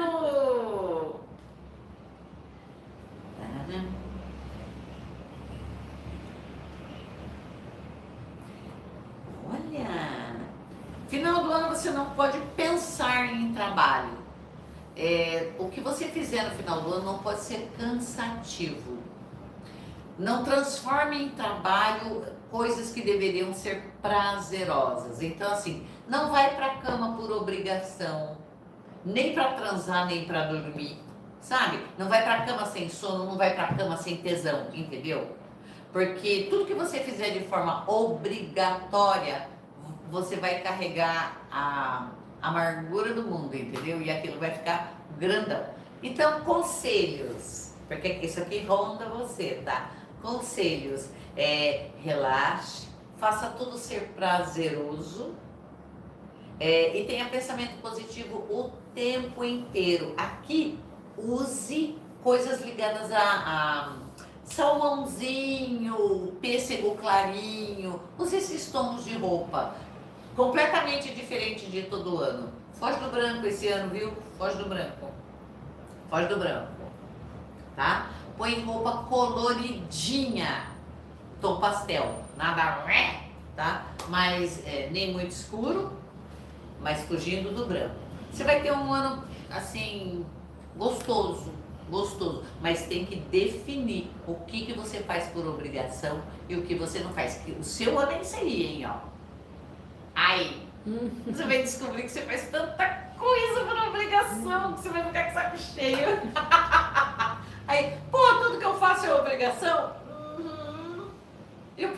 Olha, 9.50 10.36
final 11.08 11.42
do 11.42 11.52
ano 11.52 11.68
você 11.68 11.90
não 11.90 12.10
pode 12.10 12.38
pensar 12.56 13.26
em 13.32 13.52
trabalho. 13.52 14.24
É, 14.96 15.52
o 15.58 15.68
que 15.68 15.80
você 15.80 16.06
fizer 16.06 16.44
no 16.44 16.50
final 16.52 16.80
do 16.82 16.94
ano 16.94 17.04
não 17.04 17.18
pode 17.18 17.40
ser 17.40 17.68
cansativo. 17.78 18.98
Não 20.18 20.44
transforme 20.44 21.24
em 21.24 21.28
trabalho 21.30 22.24
coisas 22.50 22.92
que 22.92 23.02
deveriam 23.02 23.52
ser 23.52 23.82
prazerosas. 24.00 25.20
Então, 25.20 25.50
assim, 25.50 25.86
não 26.08 26.30
vai 26.30 26.54
para 26.54 26.76
cama 26.76 27.16
por 27.16 27.32
obrigação, 27.32 28.36
nem 29.04 29.34
para 29.34 29.54
transar, 29.54 30.06
nem 30.06 30.24
para 30.24 30.44
dormir, 30.44 31.02
sabe? 31.40 31.80
Não 31.98 32.08
vai 32.08 32.22
para 32.22 32.44
cama 32.46 32.64
sem 32.66 32.88
sono, 32.88 33.24
não 33.24 33.36
vai 33.36 33.54
para 33.54 33.74
cama 33.74 33.96
sem 33.96 34.18
tesão, 34.18 34.68
entendeu? 34.72 35.36
Porque 35.92 36.46
tudo 36.48 36.66
que 36.66 36.74
você 36.74 37.00
fizer 37.00 37.30
de 37.30 37.44
forma 37.46 37.84
obrigatória, 37.90 39.48
você 40.10 40.36
vai 40.36 40.60
carregar 40.60 41.42
a 41.50 42.10
amargura 42.40 43.14
do 43.14 43.22
mundo, 43.22 43.56
entendeu? 43.56 44.00
E 44.00 44.10
aquilo 44.10 44.38
vai 44.38 44.52
ficar 44.52 44.92
grandão. 45.18 45.64
Então, 46.02 46.40
conselhos, 46.42 47.74
porque 47.88 48.08
isso 48.22 48.40
aqui 48.40 48.64
ronda 48.64 49.08
você, 49.08 49.62
tá? 49.64 49.90
Conselhos, 50.24 51.10
é, 51.36 51.90
relaxe, 52.02 52.88
faça 53.18 53.50
tudo 53.50 53.76
ser 53.76 54.12
prazeroso 54.16 55.34
é, 56.58 56.98
e 56.98 57.04
tenha 57.04 57.26
pensamento 57.26 57.78
positivo 57.82 58.38
o 58.48 58.72
tempo 58.94 59.44
inteiro. 59.44 60.14
Aqui, 60.16 60.78
use 61.18 61.98
coisas 62.22 62.62
ligadas 62.62 63.12
a, 63.12 63.18
a 63.20 63.96
salmãozinho, 64.44 66.32
pêssego 66.40 66.96
clarinho, 66.96 68.00
use 68.18 68.36
esses 68.36 68.72
tons 68.72 69.04
de 69.04 69.18
roupa 69.18 69.74
completamente 70.34 71.14
diferente 71.14 71.66
de 71.66 71.82
todo 71.82 72.18
ano. 72.18 72.50
Foge 72.72 72.98
do 72.98 73.10
branco 73.10 73.46
esse 73.46 73.68
ano, 73.68 73.90
viu? 73.90 74.10
Foge 74.38 74.56
do 74.56 74.68
branco. 74.70 75.12
Foge 76.08 76.28
do 76.28 76.38
branco. 76.38 76.72
Tá? 77.76 78.10
Põe 78.36 78.62
roupa 78.64 79.04
coloridinha. 79.08 80.66
Tom 81.40 81.60
pastel. 81.60 82.24
Nada, 82.36 82.84
tá? 83.54 83.86
Mas 84.08 84.64
é, 84.66 84.88
nem 84.90 85.12
muito 85.12 85.30
escuro, 85.30 85.92
mas 86.80 87.02
fugindo 87.02 87.54
do 87.54 87.66
branco. 87.66 87.94
Você 88.32 88.44
vai 88.44 88.60
ter 88.60 88.72
um 88.72 88.92
ano 88.92 89.24
assim 89.50 90.26
gostoso, 90.76 91.52
gostoso, 91.88 92.44
mas 92.60 92.86
tem 92.86 93.06
que 93.06 93.16
definir 93.16 94.10
o 94.26 94.34
que 94.34 94.66
que 94.66 94.72
você 94.72 95.00
faz 95.00 95.28
por 95.28 95.46
obrigação 95.46 96.20
e 96.48 96.56
o 96.56 96.62
que 96.62 96.74
você 96.74 96.98
não 97.00 97.12
faz. 97.12 97.36
Que 97.44 97.52
O 97.52 97.62
seu 97.62 97.98
ano 97.98 98.12
é 98.12 98.20
isso 98.20 98.36
aí, 98.36 98.64
hein, 98.64 98.86
ó. 98.86 98.96
Aí, 100.14 100.66
você 101.26 101.44
vai 101.44 101.62
descobrir 101.62 102.02
que 102.02 102.10
você 102.10 102.22
faz 102.22 102.48
tanta 102.50 102.86
coisa 103.18 103.64
por 103.64 103.88
obrigação 103.88 104.72
que 104.74 104.82
você 104.82 104.88
vai 104.90 105.04
ficar 105.04 105.24
com 105.24 105.30
o 105.30 105.34
saco 105.34 105.58
cheio. 105.58 106.20
Aí, 107.66 107.96
pô, 108.10 108.18
tudo 108.42 108.58
que 108.58 108.64
eu 108.64 108.74
faço 108.74 109.06
é 109.06 109.14
obrigação? 109.14 109.92
Uhum. 110.38 111.08
E 111.78 111.86
o 111.86 111.92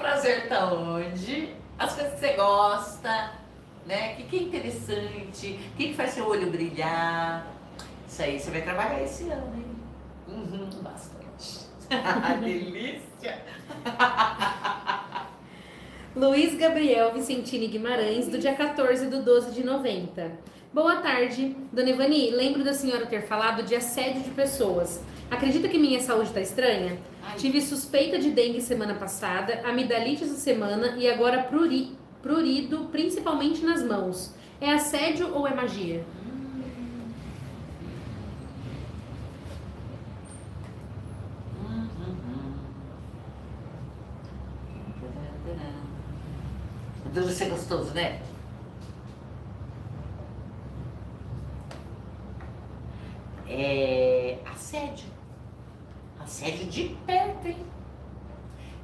tá 0.46 0.72
onde? 0.72 1.54
As 1.78 1.94
coisas 1.94 2.14
que 2.14 2.20
você 2.20 2.32
gosta, 2.32 3.32
né? 3.86 4.12
O 4.12 4.16
que, 4.16 4.22
que 4.24 4.36
é 4.36 4.42
interessante? 4.42 5.60
O 5.72 5.76
que, 5.76 5.88
que 5.88 5.94
faz 5.94 6.10
seu 6.10 6.26
olho 6.26 6.50
brilhar? 6.50 7.46
Isso 8.08 8.22
aí 8.22 8.38
você 8.38 8.50
vai 8.50 8.62
trabalhar 8.62 9.02
esse 9.02 9.28
ano, 9.28 9.52
hein? 9.56 9.66
Uhum, 10.28 10.68
bastante. 10.82 11.66
Delícia! 12.40 13.42
Luiz 16.16 16.54
Gabriel 16.56 17.12
Vicentini 17.12 17.66
Guimarães, 17.66 18.26
do 18.28 18.38
dia 18.38 18.54
14 18.54 19.06
do 19.08 19.22
12 19.22 19.52
de 19.52 19.62
90. 19.62 20.32
Boa 20.72 20.96
tarde, 20.96 21.54
Dona 21.72 21.90
Ivani. 21.90 22.30
Lembro 22.30 22.64
da 22.64 22.72
senhora 22.72 23.04
ter 23.06 23.22
falado 23.22 23.62
de 23.62 23.74
assédio 23.74 24.22
de 24.22 24.30
pessoas. 24.30 25.02
Acredita 25.30 25.68
que 25.68 25.78
minha 25.78 26.00
saúde 26.00 26.28
está 26.28 26.40
estranha? 26.40 26.98
Ai. 27.22 27.36
Tive 27.36 27.60
suspeita 27.60 28.18
de 28.18 28.30
dengue 28.30 28.60
semana 28.60 28.94
passada, 28.94 29.60
amidalite 29.64 30.22
essa 30.22 30.36
semana 30.36 30.96
e 30.96 31.08
agora 31.08 31.42
pruri, 31.42 31.96
prurido, 32.22 32.88
principalmente 32.92 33.64
nas 33.64 33.82
mãos. 33.82 34.34
É 34.60 34.72
assédio 34.72 35.34
ou 35.34 35.46
é 35.46 35.54
magia? 35.54 36.04
Deve 47.12 47.32
ser 47.32 47.48
gostoso, 47.48 47.94
né? 47.94 48.20
É 53.48 54.38
assédio. 54.44 55.15
Assédio 56.26 56.66
de 56.66 56.88
perto, 57.06 57.46
hein? 57.46 57.64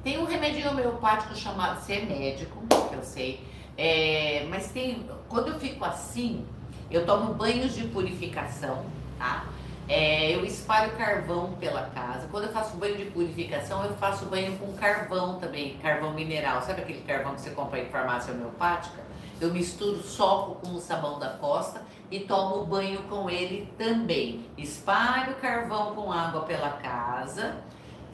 Tem 0.01 0.17
um 0.17 0.23
remédio 0.23 0.69
homeopático 0.71 1.35
chamado. 1.35 1.81
Você 1.81 1.95
é 1.95 2.05
médico, 2.05 2.63
que 2.87 2.95
eu 2.95 3.03
sei. 3.03 3.45
É, 3.77 4.47
mas 4.49 4.71
tem. 4.71 5.05
Quando 5.27 5.49
eu 5.49 5.59
fico 5.59 5.83
assim, 5.83 6.45
eu 6.89 7.05
tomo 7.05 7.33
banhos 7.33 7.75
de 7.75 7.83
purificação, 7.89 8.85
tá? 9.19 9.45
É, 9.89 10.33
eu 10.33 10.45
espalho 10.45 10.95
carvão 10.95 11.51
pela 11.59 11.89
casa. 11.89 12.29
Quando 12.31 12.45
eu 12.45 12.53
faço 12.53 12.77
banho 12.77 12.95
de 12.95 13.05
purificação, 13.11 13.83
eu 13.83 13.93
faço 13.95 14.25
banho 14.27 14.57
com 14.57 14.71
carvão 14.75 15.37
também, 15.37 15.77
carvão 15.79 16.13
mineral. 16.13 16.61
Sabe 16.61 16.81
aquele 16.81 17.01
carvão 17.01 17.35
que 17.35 17.41
você 17.41 17.49
compra 17.49 17.77
em 17.77 17.89
farmácia 17.89 18.33
homeopática? 18.33 19.03
Eu 19.41 19.53
misturo, 19.53 20.01
soco 20.01 20.65
com 20.65 20.75
o 20.75 20.79
sabão 20.79 21.19
da 21.19 21.31
costa 21.31 21.81
e 22.13 22.19
tomo 22.19 22.63
banho 22.63 23.01
com 23.09 23.27
ele 23.27 23.67
também. 23.75 24.45
Espalho 24.55 25.33
carvão 25.37 25.95
com 25.95 26.11
água 26.11 26.41
pela 26.41 26.69
casa. 26.69 27.57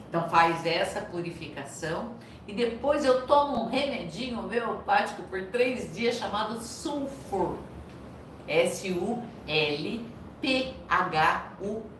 Então 0.08 0.26
faz 0.30 0.64
essa 0.64 1.02
purificação. 1.02 2.14
E 2.48 2.54
depois 2.54 3.04
eu 3.04 3.26
tomo 3.26 3.64
um 3.64 3.68
remedinho 3.68 4.38
homeopático 4.38 5.22
por 5.24 5.42
três 5.48 5.94
dias 5.94 6.16
chamado 6.16 6.58
sulfur. 6.62 7.58
S-U-L 8.48 10.06
P-H-U-R. 10.40 11.90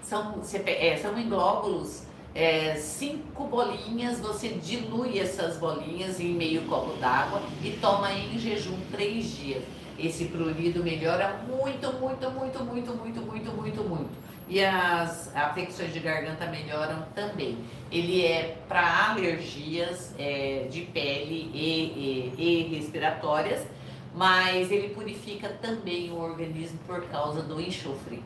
São, 0.00 0.40
é, 0.64 0.96
são 0.96 1.18
em 1.18 1.28
glóbulos, 1.28 2.04
é, 2.32 2.76
cinco 2.76 3.44
bolinhas, 3.44 4.20
você 4.20 4.50
dilui 4.50 5.18
essas 5.18 5.56
bolinhas 5.56 6.20
em 6.20 6.34
meio 6.34 6.62
copo 6.66 6.96
d'água 6.98 7.42
e 7.62 7.72
toma 7.72 8.12
em 8.12 8.38
jejum 8.38 8.78
três 8.92 9.36
dias. 9.36 9.64
Esse 9.98 10.26
prurido 10.26 10.82
melhora 10.84 11.40
muito, 11.48 11.92
muito, 11.94 12.30
muito, 12.30 12.64
muito, 12.64 12.94
muito, 12.94 13.20
muito, 13.22 13.50
muito, 13.52 13.84
muito. 13.84 14.10
E 14.48 14.64
as 14.64 15.34
afecções 15.36 15.92
de 15.92 16.00
garganta 16.00 16.46
melhoram 16.46 17.02
também. 17.14 17.58
Ele 17.90 18.24
é 18.24 18.56
para 18.68 19.10
alergias 19.10 20.14
é, 20.18 20.66
de 20.70 20.82
pele 20.82 21.50
e- 21.52 22.32
e- 22.38 22.42
e 22.68 22.76
respiratórias 22.76 23.66
mas 24.14 24.72
ele 24.72 24.88
purifica 24.94 25.48
também 25.62 26.10
o 26.10 26.18
organismo 26.18 26.78
por 26.86 27.04
causa 27.08 27.40
do 27.42 27.60
enxofre. 27.60 28.20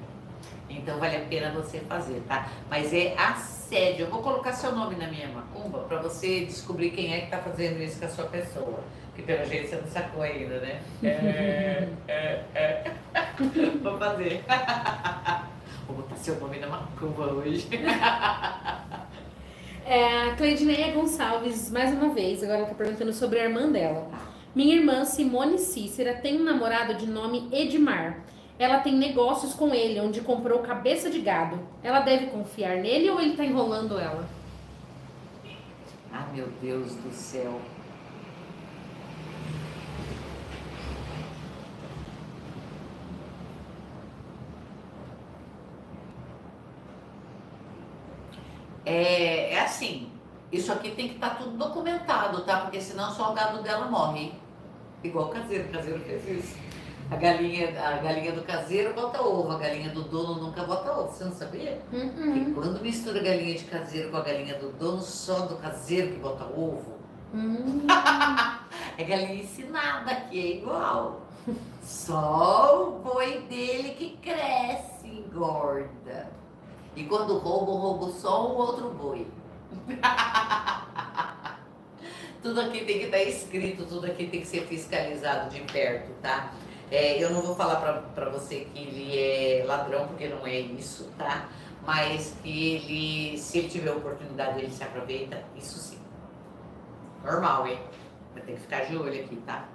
Então 0.70 0.98
vale 0.98 1.16
a 1.16 1.20
pena 1.20 1.50
você 1.50 1.80
fazer, 1.80 2.22
tá? 2.26 2.48
Mas 2.70 2.94
é 2.94 3.14
assédio. 3.18 4.06
Eu 4.06 4.10
vou 4.10 4.22
colocar 4.22 4.52
seu 4.52 4.72
nome 4.74 4.94
na 4.96 5.08
minha 5.08 5.28
macumba 5.28 5.80
para 5.80 6.00
você 6.00 6.46
descobrir 6.46 6.92
quem 6.92 7.12
é 7.12 7.22
que 7.22 7.30
tá 7.30 7.38
fazendo 7.38 7.82
isso 7.82 7.98
com 7.98 8.06
a 8.06 8.08
sua 8.08 8.24
pessoa. 8.24 8.80
Que 9.14 9.22
pelo 9.22 9.44
jeito 9.44 9.68
você 9.68 9.76
não 9.76 9.86
sacou 9.88 10.22
ainda, 10.22 10.58
né? 10.60 10.80
É, 11.02 11.88
é, 12.08 12.44
é. 12.54 12.90
Vou 13.82 13.98
fazer. 13.98 14.44
Vou 15.86 15.96
botar 15.96 16.16
seu 16.16 16.38
nome 16.40 16.58
na 16.58 16.68
macumba 16.68 17.32
hoje. 17.32 17.68
É, 19.84 20.30
a 20.30 20.36
Cleidineia 20.36 20.92
Gonçalves, 20.92 21.70
mais 21.70 21.92
uma 21.92 22.14
vez, 22.14 22.42
agora 22.42 22.62
está 22.62 22.74
perguntando 22.74 23.12
sobre 23.12 23.40
a 23.40 23.44
irmã 23.44 23.70
dela. 23.70 24.08
Minha 24.54 24.76
irmã 24.76 25.04
Simone 25.04 25.58
Cícera 25.58 26.14
tem 26.14 26.40
um 26.40 26.44
namorado 26.44 26.94
de 26.94 27.06
nome 27.06 27.48
Edmar. 27.50 28.20
Ela 28.58 28.78
tem 28.78 28.94
negócios 28.94 29.54
com 29.54 29.74
ele, 29.74 30.00
onde 30.00 30.20
comprou 30.20 30.60
cabeça 30.60 31.10
de 31.10 31.20
gado. 31.20 31.58
Ela 31.82 32.00
deve 32.00 32.26
confiar 32.26 32.76
nele 32.76 33.10
ou 33.10 33.20
ele 33.20 33.36
tá 33.36 33.44
enrolando 33.44 33.98
ela? 33.98 34.28
Ah, 36.12 36.26
meu 36.32 36.48
Deus 36.60 36.94
do 36.94 37.10
céu. 37.10 37.60
É, 48.84 49.54
é 49.54 49.60
assim, 49.60 50.10
isso 50.50 50.72
aqui 50.72 50.90
tem 50.90 51.08
que 51.08 51.14
estar 51.14 51.30
tá 51.30 51.36
tudo 51.36 51.56
documentado, 51.56 52.42
tá? 52.42 52.60
Porque 52.60 52.80
senão 52.80 53.10
só 53.10 53.30
o 53.30 53.34
gado 53.34 53.62
dela 53.62 53.86
morre. 53.86 54.32
Igual 55.02 55.26
o 55.26 55.30
caseiro, 55.30 55.68
o 55.68 55.72
caseiro 55.72 56.00
fez 56.00 56.28
isso. 56.28 56.56
A 57.10 57.16
galinha, 57.16 57.68
a 57.78 57.98
galinha 57.98 58.32
do 58.32 58.42
caseiro 58.42 58.94
bota 58.94 59.20
ovo, 59.20 59.52
a 59.52 59.58
galinha 59.58 59.90
do 59.90 60.02
dono 60.02 60.40
nunca 60.40 60.62
bota 60.64 60.92
ovo. 60.92 61.10
Você 61.10 61.24
não 61.24 61.32
sabia? 61.32 61.80
Uhum. 61.92 62.36
E 62.36 62.54
quando 62.54 62.80
mistura 62.80 63.20
a 63.20 63.22
galinha 63.22 63.54
de 63.54 63.64
caseiro 63.64 64.10
com 64.10 64.16
a 64.16 64.22
galinha 64.22 64.58
do 64.58 64.70
dono, 64.72 65.00
só 65.00 65.46
do 65.46 65.56
caseiro 65.56 66.12
que 66.12 66.18
bota 66.18 66.44
ovo. 66.44 66.98
Uhum. 67.34 67.86
é 68.96 69.04
galinha 69.04 69.42
ensinada 69.42 70.14
que 70.30 70.38
é 70.38 70.56
igual. 70.58 71.22
Só 71.82 72.88
o 72.88 73.00
boi 73.00 73.40
dele 73.48 73.94
que 73.94 74.16
cresce, 74.22 75.08
engorda. 75.08 76.30
E 76.94 77.04
quando 77.04 77.38
rouba, 77.38 77.72
rouba 77.72 78.12
só 78.12 78.52
um 78.52 78.56
outro 78.56 78.90
boi. 78.90 79.26
tudo 82.42 82.60
aqui 82.60 82.84
tem 82.84 82.98
que 82.98 83.04
estar 83.06 83.22
escrito, 83.22 83.86
tudo 83.86 84.06
aqui 84.06 84.26
tem 84.26 84.40
que 84.40 84.46
ser 84.46 84.66
fiscalizado 84.66 85.48
de 85.50 85.60
perto, 85.60 86.12
tá? 86.20 86.52
É, 86.90 87.22
eu 87.22 87.30
não 87.30 87.40
vou 87.40 87.54
falar 87.54 87.76
para 88.14 88.28
você 88.28 88.66
que 88.66 88.78
ele 88.78 89.18
é 89.18 89.64
ladrão, 89.66 90.08
porque 90.08 90.28
não 90.28 90.46
é 90.46 90.60
isso, 90.60 91.10
tá? 91.16 91.48
Mas 91.86 92.36
que 92.42 92.74
ele, 92.74 93.38
se 93.38 93.58
ele 93.58 93.68
tiver 93.68 93.92
oportunidade, 93.92 94.58
ele 94.58 94.70
se 94.70 94.84
aproveita, 94.84 95.42
isso 95.56 95.78
sim. 95.78 95.98
Normal, 97.24 97.66
hein? 97.66 97.78
Vai 98.34 98.42
ter 98.42 98.52
que 98.52 98.60
ficar 98.60 98.80
de 98.84 98.96
olho 98.96 99.24
aqui, 99.24 99.36
tá? 99.46 99.66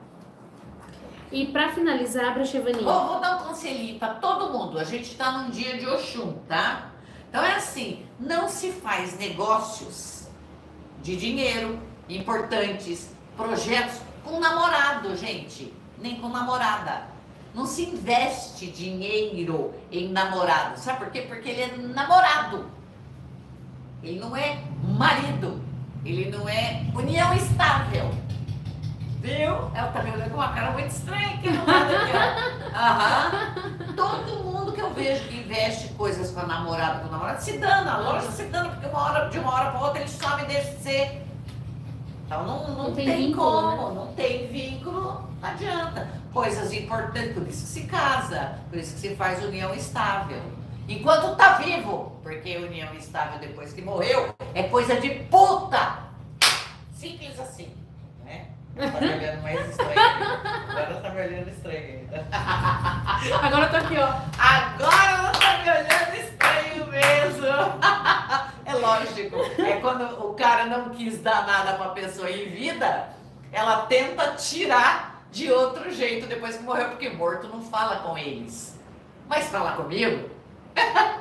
E 1.32 1.48
para 1.48 1.72
finalizar, 1.74 2.34
Brachevani. 2.34 2.84
Vou, 2.84 3.08
vou 3.08 3.20
dar 3.20 3.38
um 3.38 3.48
conselhinho 3.48 4.00
para 4.00 4.14
todo 4.16 4.54
mundo. 4.54 4.80
A 4.80 4.84
gente 4.84 5.12
está 5.12 5.32
num 5.32 5.50
dia 5.50 5.78
de 5.78 5.88
Oxum, 5.88 6.34
tá? 6.48 6.92
Então 7.38 7.48
é 7.48 7.54
assim, 7.58 8.04
não 8.20 8.50
se 8.50 8.72
faz 8.72 9.16
negócios 9.20 10.28
de 11.04 11.16
dinheiro 11.16 11.80
importantes, 12.10 13.12
projetos 13.36 14.02
com 14.24 14.40
namorado, 14.40 15.16
gente, 15.16 15.72
nem 16.00 16.20
com 16.20 16.30
namorada. 16.30 17.04
Não 17.54 17.68
se 17.68 17.84
investe 17.84 18.66
dinheiro 18.72 19.72
em 19.92 20.10
namorado. 20.10 20.80
Sabe 20.80 20.98
por 20.98 21.12
quê? 21.12 21.28
Porque 21.30 21.50
ele 21.50 21.62
é 21.62 21.78
namorado. 21.78 22.66
Ele 24.02 24.20
não 24.20 24.36
é 24.36 24.64
marido. 24.84 25.62
Ele 26.04 26.32
não 26.32 26.50
é 26.50 26.88
união 26.96 27.36
estável. 27.36 28.10
Viu? 29.22 29.72
Ela 29.76 29.92
tá 29.94 30.02
me 30.02 30.10
olhando 30.10 30.32
com 30.32 30.38
uma 30.38 30.54
cara 30.54 30.72
muito 30.72 30.90
estranha 30.90 31.36
aqui 31.36 31.52
no 31.52 31.64
lado 31.68 31.96
aqui, 31.96 32.12
ó. 32.16 32.74
Aham. 32.76 33.87
Todo 33.98 34.44
mundo 34.44 34.74
que 34.74 34.80
eu 34.80 34.94
vejo 34.94 35.28
que 35.28 35.40
investe 35.40 35.88
coisas 35.96 36.30
com 36.30 36.40
a 36.40 36.46
namorada, 36.46 37.00
com 37.00 37.08
o 37.08 37.12
namorado, 37.12 37.44
se 37.44 37.58
dana, 37.58 37.96
a 37.96 37.98
loja 37.98 38.30
se 38.30 38.44
dana, 38.44 38.70
porque 38.70 38.86
uma 38.86 39.04
hora, 39.04 39.28
de 39.28 39.40
uma 39.40 39.52
hora 39.52 39.72
para 39.72 39.82
outra 39.82 40.02
ele 40.02 40.10
some 40.10 40.44
e 40.44 40.46
deixa 40.46 40.70
de 40.76 40.84
ser. 40.84 41.24
Então 42.28 42.46
não, 42.46 42.68
não, 42.68 42.84
não 42.84 42.94
tem, 42.94 43.06
tem 43.08 43.18
vínculo, 43.18 43.52
como, 43.52 43.90
né? 43.90 43.96
não 43.96 44.14
tem 44.14 44.48
vínculo, 44.50 45.02
não 45.42 45.50
adianta. 45.50 46.08
Coisas 46.32 46.72
importantes, 46.74 47.34
por 47.34 47.48
isso 47.48 47.64
que 47.64 47.70
se 47.70 47.84
casa, 47.88 48.60
por 48.70 48.78
isso 48.78 48.94
que 48.94 49.00
se 49.00 49.16
faz 49.16 49.44
união 49.44 49.74
estável. 49.74 50.44
Enquanto 50.88 51.36
tá 51.36 51.58
vivo, 51.58 52.12
porque 52.22 52.56
união 52.56 52.94
estável 52.94 53.40
depois 53.40 53.74
que 53.74 53.82
morreu 53.82 54.36
é 54.54 54.62
coisa 54.62 55.02
de 55.02 55.10
puta. 55.10 56.04
Simples 56.94 57.40
assim? 57.40 57.77
Tá 58.78 59.02
me 59.02 59.14
olhando 59.14 59.42
mais 59.42 59.70
estranho. 59.70 60.00
Agora 60.00 61.02
tá 61.02 61.10
me 61.10 61.22
olhando 61.22 61.50
estranho 61.50 61.78
ainda. 61.78 62.28
Agora 63.42 63.66
eu 63.66 63.70
tô 63.72 63.78
aqui, 63.78 63.98
ó. 63.98 64.08
Agora 64.38 65.10
ela 65.10 65.32
tá 65.32 65.58
me 65.58 65.70
olhando 65.70 66.16
estranho 66.16 66.88
mesmo. 66.88 67.48
É 68.68 68.74
lógico. 68.74 69.38
É 69.62 69.80
quando 69.80 70.04
o 70.28 70.34
cara 70.34 70.66
não 70.66 70.90
quis 70.90 71.22
dar 71.22 71.48
nada 71.48 71.74
pra 71.78 71.92
pessoa 71.92 72.30
em 72.30 72.50
vida, 72.50 73.08
ela 73.50 73.86
tenta 73.86 74.34
tirar 74.34 75.24
de 75.32 75.50
outro 75.50 75.90
jeito 75.90 76.28
depois 76.28 76.58
que 76.58 76.64
morreu, 76.64 76.90
porque 76.90 77.08
morto 77.10 77.48
não 77.48 77.62
fala 77.62 77.96
com 78.00 78.18
eles. 78.18 78.78
Mas 79.28 79.48
fala 79.48 79.72
comigo? 79.72 80.30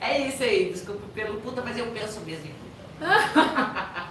É 0.00 0.18
isso 0.20 0.42
aí, 0.42 0.70
desculpa 0.72 1.02
pelo 1.12 1.40
puta, 1.40 1.60
mas 1.60 1.76
eu 1.76 1.86
penso 1.88 2.20
mesmo 2.20 2.46
em 2.46 2.54
puta. 2.54 4.07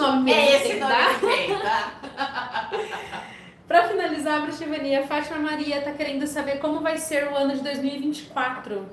Nome 0.00 0.22
mesmo. 0.22 0.40
É 0.40 0.56
esse 0.56 0.78
nome 0.78 0.94
que 1.20 1.26
tem, 1.26 1.58
tá? 1.58 2.70
Para 3.68 3.86
finalizar, 3.86 4.42
a 4.42 5.06
Fátima 5.06 5.38
Maria 5.38 5.78
está 5.78 5.92
querendo 5.92 6.26
saber 6.26 6.58
como 6.58 6.80
vai 6.80 6.96
ser 6.96 7.28
o 7.28 7.36
ano 7.36 7.54
de 7.54 7.60
2024. 7.60 8.84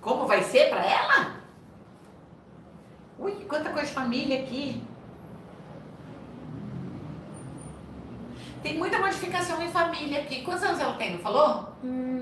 Como 0.00 0.26
vai 0.26 0.42
ser 0.42 0.68
para 0.68 0.84
ela? 0.84 1.36
Ui, 3.18 3.32
quanta 3.48 3.70
coisa 3.70 3.86
de 3.86 3.94
família 3.94 4.40
aqui. 4.40 4.82
Tem 8.62 8.76
muita 8.78 8.98
modificação 8.98 9.62
em 9.62 9.68
família 9.68 10.20
aqui. 10.20 10.42
Quantos 10.42 10.64
anos 10.64 10.80
ela 10.80 10.94
tem, 10.94 11.12
não 11.12 11.18
falou? 11.20 11.68
Hum, 11.84 12.21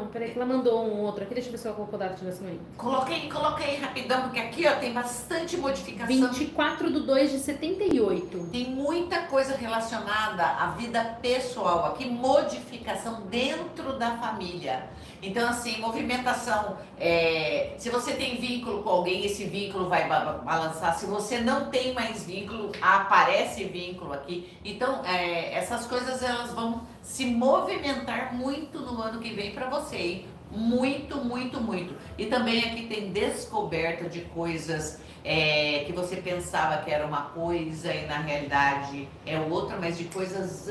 não, 0.00 0.06
peraí 0.08 0.30
que 0.30 0.38
ela 0.38 0.46
mandou 0.46 0.84
um 0.84 1.00
outro 1.02 1.24
aqui. 1.24 1.34
Deixa 1.34 1.48
eu 1.48 1.52
ver 1.52 1.58
se 1.58 1.66
ela 1.66 1.76
colocou 1.76 1.98
data 1.98 2.14
de 2.14 2.24
nascimento. 2.24 2.60
Coloquei, 2.76 3.28
coloquei 3.28 3.76
rapidão, 3.76 4.22
porque 4.22 4.40
aqui 4.40 4.66
ó, 4.66 4.76
tem 4.76 4.92
bastante 4.92 5.56
modificação. 5.56 6.06
24 6.08 6.92
de 6.92 7.00
2 7.00 7.30
de 7.32 7.38
78. 7.38 8.48
Tem 8.50 8.70
muita 8.70 9.22
coisa 9.22 9.54
relacionada 9.54 10.44
à 10.44 10.68
vida 10.68 11.18
pessoal 11.20 11.86
aqui, 11.86 12.08
modificação 12.08 13.22
dentro 13.22 13.98
da 13.98 14.16
família. 14.16 14.88
Então, 15.22 15.48
assim, 15.48 15.78
movimentação. 15.80 16.78
É, 16.98 17.74
se 17.78 17.90
você 17.90 18.12
tem 18.12 18.36
vínculo 18.36 18.82
com 18.82 18.88
alguém, 18.88 19.24
esse 19.24 19.44
vínculo 19.44 19.88
vai 19.88 20.08
balançar. 20.08 20.98
Se 20.98 21.06
você 21.06 21.40
não 21.40 21.70
tem 21.70 21.92
mais 21.92 22.24
vínculo, 22.24 22.72
aparece 22.80 23.64
vínculo 23.64 24.12
aqui. 24.12 24.50
Então, 24.64 25.04
é, 25.04 25.54
essas 25.54 25.86
coisas 25.86 26.22
elas 26.22 26.52
vão 26.52 26.82
se 27.02 27.26
movimentar 27.26 28.34
muito 28.34 28.80
no 28.80 29.00
ano 29.00 29.20
que 29.20 29.30
vem 29.30 29.52
para 29.52 29.68
você, 29.68 29.96
hein? 29.96 30.26
Muito, 30.50 31.18
muito, 31.18 31.60
muito. 31.60 31.94
E 32.18 32.26
também 32.26 32.64
aqui 32.64 32.86
tem 32.86 33.12
descoberta 33.12 34.08
de 34.08 34.22
coisas 34.22 35.00
é, 35.24 35.84
que 35.86 35.92
você 35.92 36.16
pensava 36.16 36.82
que 36.82 36.90
era 36.90 37.06
uma 37.06 37.22
coisa 37.22 37.92
e 37.94 38.06
na 38.06 38.18
realidade 38.18 39.08
é 39.26 39.38
outra, 39.38 39.76
mas 39.76 39.98
de 39.98 40.04
coisas 40.04 40.68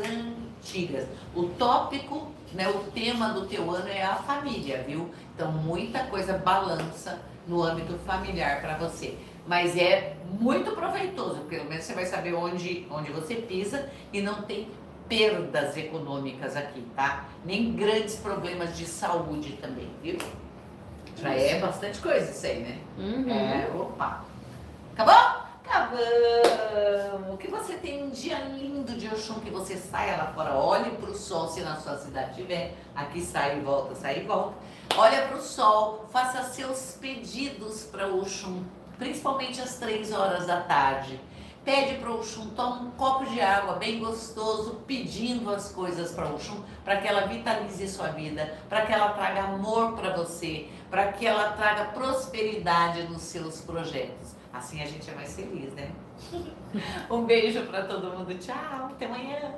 antigas. 0.60 1.08
O 1.36 1.44
tópico 1.44 2.32
né, 2.54 2.68
o 2.68 2.80
tema 2.92 3.30
do 3.30 3.46
teu 3.46 3.70
ano 3.70 3.88
é 3.88 4.04
a 4.04 4.16
família, 4.16 4.84
viu? 4.88 5.10
Então 5.36 5.52
muita 5.52 6.06
coisa 6.06 6.38
balança 6.38 7.20
no 7.48 7.64
âmbito 7.64 7.98
familiar 8.06 8.62
para 8.62 8.78
você. 8.78 9.18
Mas 9.48 9.76
é 9.78 10.16
muito 10.40 10.72
proveitoso, 10.72 11.42
pelo 11.42 11.66
menos 11.66 11.84
você 11.84 11.94
vai 11.94 12.06
saber 12.06 12.34
onde, 12.34 12.86
onde 12.90 13.12
você 13.12 13.36
pisa 13.36 13.90
e 14.14 14.22
não 14.22 14.44
tem 14.44 14.70
perdas 15.08 15.76
econômicas 15.76 16.56
aqui, 16.56 16.86
tá? 16.96 17.26
Nem 17.44 17.74
grandes 17.74 18.16
problemas 18.18 18.78
de 18.78 18.86
saúde 18.86 19.54
também, 19.54 19.90
viu? 20.04 20.18
Já 21.18 21.34
é 21.34 21.60
bastante 21.60 22.00
coisa 22.00 22.32
isso 22.32 22.46
aí, 22.46 22.60
né? 22.60 22.78
Uhum. 22.98 23.30
É, 23.30 23.70
opa. 23.76 24.24
Acabou? 24.94 25.39
Acabamos! 25.70 27.38
Que 27.40 27.48
você 27.48 27.76
tenha 27.76 28.04
um 28.04 28.10
dia 28.10 28.40
lindo 28.40 28.94
de 28.98 29.08
Oxum, 29.08 29.40
que 29.40 29.52
você 29.52 29.78
saia 29.78 30.18
lá 30.18 30.34
fora, 30.34 30.56
olhe 30.56 30.90
para 30.98 31.12
o 31.12 31.16
sol, 31.16 31.48
se 31.48 31.62
na 31.62 31.76
sua 31.76 31.96
cidade 31.96 32.34
tiver, 32.34 32.76
aqui 32.96 33.22
sai 33.22 33.58
e 33.58 33.62
volta, 33.62 33.94
sai 33.94 34.20
e 34.20 34.24
volta. 34.24 34.56
Olha 34.98 35.28
para 35.28 35.38
o 35.38 35.42
sol, 35.42 36.06
faça 36.12 36.44
seus 36.44 36.98
pedidos 37.00 37.84
para 37.84 38.08
Oxum, 38.08 38.64
principalmente 38.98 39.62
às 39.62 39.78
três 39.78 40.12
horas 40.12 40.48
da 40.48 40.62
tarde. 40.62 41.22
Pede 41.64 42.00
para 42.00 42.12
Oxum, 42.12 42.50
toma 42.50 42.82
um 42.82 42.92
copo 42.92 43.26
de 43.26 43.40
água 43.40 43.76
bem 43.76 44.00
gostoso, 44.00 44.82
pedindo 44.88 45.54
as 45.54 45.72
coisas 45.72 46.12
para 46.12 46.30
Oxum, 46.30 46.64
para 46.84 46.98
que 46.98 47.08
ela 47.08 47.28
vitalize 47.28 47.88
sua 47.88 48.08
vida, 48.08 48.58
para 48.68 48.88
que 48.88 48.92
ela 48.92 49.10
traga 49.10 49.44
amor 49.44 49.94
para 49.94 50.16
você, 50.18 50.68
para 50.90 51.14
que 51.14 51.28
ela 51.28 51.52
traga 51.52 51.86
prosperidade 51.92 53.04
nos 53.04 53.22
seus 53.22 53.62
projetos. 53.62 54.39
Assim 54.60 54.82
a 54.82 54.86
gente 54.86 55.10
é 55.10 55.16
mais 55.16 55.34
feliz, 55.34 55.74
né? 55.74 55.90
um 57.10 57.26
beijo 57.26 57.66
para 57.68 57.86
todo 57.86 58.12
mundo. 58.12 58.38
Tchau. 58.38 58.88
Até 58.88 59.06
amanhã. 59.06 59.56